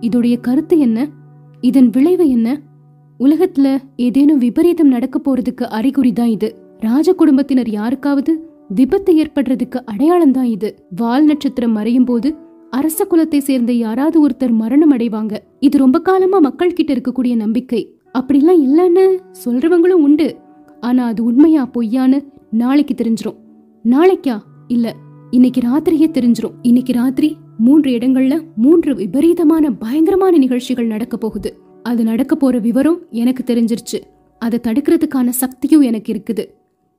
இதோடைய 0.00 0.40
கருத்து 0.40 0.78
என்ன? 0.78 1.08
இதன் 1.60 1.90
விளைவு 1.90 2.30
என்ன? 2.30 2.60
உலகத்துல 3.20 3.78
ஏதேனும் 3.96 4.38
விபரீதம் 4.38 4.88
நடக்க 4.88 5.18
போறதுக்கு 5.18 5.62
அறிகுறி 5.62 6.12
தான் 6.12 6.28
இது. 6.28 6.56
ராஜ 6.78 7.12
குடும்பத்தினர் 7.12 7.70
யாருக்காவது 7.70 8.32
விபத்து 8.68 9.16
ஏற்படுறதுக்கு 9.16 9.78
அடையாளம் 9.84 10.32
தான் 10.32 10.44
இது. 10.44 10.82
வால் 10.96 11.24
நட்சத்திரம் 11.24 11.72
மறையும் 11.72 12.04
போது 12.04 12.34
அரச 12.76 13.06
குலத்தை 13.10 13.38
சேர்ந்த 13.38 13.72
யாராவது 13.72 14.28
ஒருத்தர் 14.28 14.50
மரணம் 14.50 14.96
அடைவாங்க. 14.96 15.38
இது 15.60 15.78
ரொம்ப 15.78 16.00
காலமா 16.00 16.38
மக்கள் 16.38 16.72
கிட்ட 16.72 16.94
இருக்கக்கூடிய 16.94 17.36
நம்பிக்கை. 17.36 17.94
அப்படிலாம் 18.18 18.66
இல்லைன்னு 18.66 19.18
சொல்றவங்களும் 19.44 20.02
உண்டு. 20.06 20.36
ஆனா 20.80 21.06
அது 21.06 21.24
உண்மையா 21.24 21.70
பொய்யான்னு 21.74 22.24
நாளைக்கு 22.50 22.94
தெரிஞ்சிரும். 22.94 23.36
நாளைக்கா? 23.84 24.40
இல்ல. 24.68 24.94
இன்னைக்கு 25.30 25.60
ராத்திரியே 25.60 26.10
தெரிஞ்சிரும். 26.10 26.52
இன்னைக்கு 26.62 26.92
ராத்திரி 26.92 27.36
மூன்று 27.58 27.90
இடங்கள்ல 27.90 28.40
மூன்று 28.56 28.94
விபரீதமான 28.94 29.70
பயங்கரமான 29.70 30.36
நிகழ்ச்சிகள் 30.36 30.86
நடக்க 30.86 31.16
போகுது. 31.16 31.58
அது 31.82 32.04
நடக்க 32.04 32.36
போற 32.36 32.58
விவரம் 32.58 32.98
எனக்கு 33.10 33.54
தெரிஞ்சிருச்சு. 33.54 34.00
அதை 34.38 34.60
தடுக்கிறதுக்கான 34.62 35.28
சக்தியும் 35.28 35.80
எனக்கு 35.80 36.12
இருக்குது. 36.12 36.44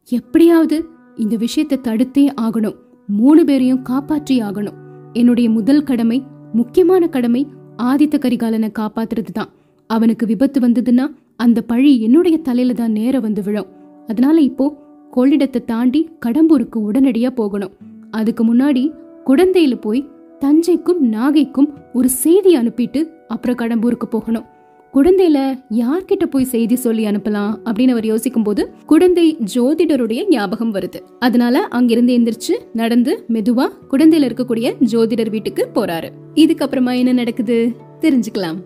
எப்படியாவது 0.05 0.85
இந்த 1.15 1.35
விஷயத்தை 1.35 1.79
தடுத்தே 1.83 2.29
ஆகணும். 2.41 2.75
மூணு 3.07 3.45
பேரையும் 3.45 3.81
காப்பாற்றி 3.81 4.41
ஆகணும். 4.41 4.85
என்னுடைய 5.13 5.49
முதல் 5.49 5.83
கடமை 5.83 6.23
முக்கியமான 6.53 7.07
கடமை 7.07 7.47
ஆதித்த 7.83 8.15
கரிகாலனை 8.19 8.69
காப்பாத்துறது 8.79 9.31
தான் 9.33 9.49
அவனுக்கு 9.87 10.25
விபத்து 10.25 10.59
வந்ததுன்னா 10.59 11.05
அந்த 11.35 11.61
பழி 11.61 12.01
என்னுடைய 12.01 12.37
தலையில 12.37 12.73
தான் 12.73 12.91
நேர 12.91 13.19
வந்து 13.19 13.43
விழும். 13.43 13.67
அதனால 14.07 14.41
இப்போ 14.41 14.65
கொள்ளிடத்தை 15.15 15.65
தாண்டி 15.65 16.09
கடம்பூருக்கு 16.25 16.77
உடனடியா 16.91 17.29
போகணும். 17.29 17.73
அதுக்கு 18.11 18.43
முன்னாடி 18.43 18.83
குடந்தையில 19.25 19.75
போய் 19.81 20.07
தஞ்சைக்கும் 20.39 21.01
நாகைக்கும் 21.15 21.69
ஒரு 21.93 22.09
செய்தி 22.09 22.57
அனுப்பிட்டு 22.57 23.01
அப்புறம் 23.27 23.55
கடம்பூருக்கு 23.55 24.07
போகணும். 24.09 24.45
குழந்தையில 24.93 25.59
யார்கிட்ட 25.69 26.25
போய் 26.25 26.43
செய்தி 26.43 26.75
சொல்லி 26.75 27.05
அனுப்பலாம் 27.05 27.57
அப்படின்னு 27.65 27.91
அவர் 27.91 28.05
யோசிக்கும் 28.05 28.43
போது 28.43 28.73
குழந்தை 28.85 29.37
ஜோதிடருடைய 29.55 30.27
ஞாபகம் 30.29 30.73
வருது. 30.73 30.99
அதனால 31.19 31.59
அங்கிருந்து 31.59 32.17
எந்திரிச்சு 32.17 32.55
நடந்து 32.73 33.25
மெதுவா 33.33 33.67
குழந்தையில 33.91 34.27
இருக்கக்கூடிய 34.27 34.73
ஜோதிடர் 34.91 35.29
வீட்டுக்கு 35.29 35.67
போறாரு. 35.75 36.09
இதுக்கப்புறமா 36.35 36.97
என்ன 36.97 37.11
நடக்குது? 37.11 37.75
தெரிஞ்சுக்கலாம். 38.01 38.57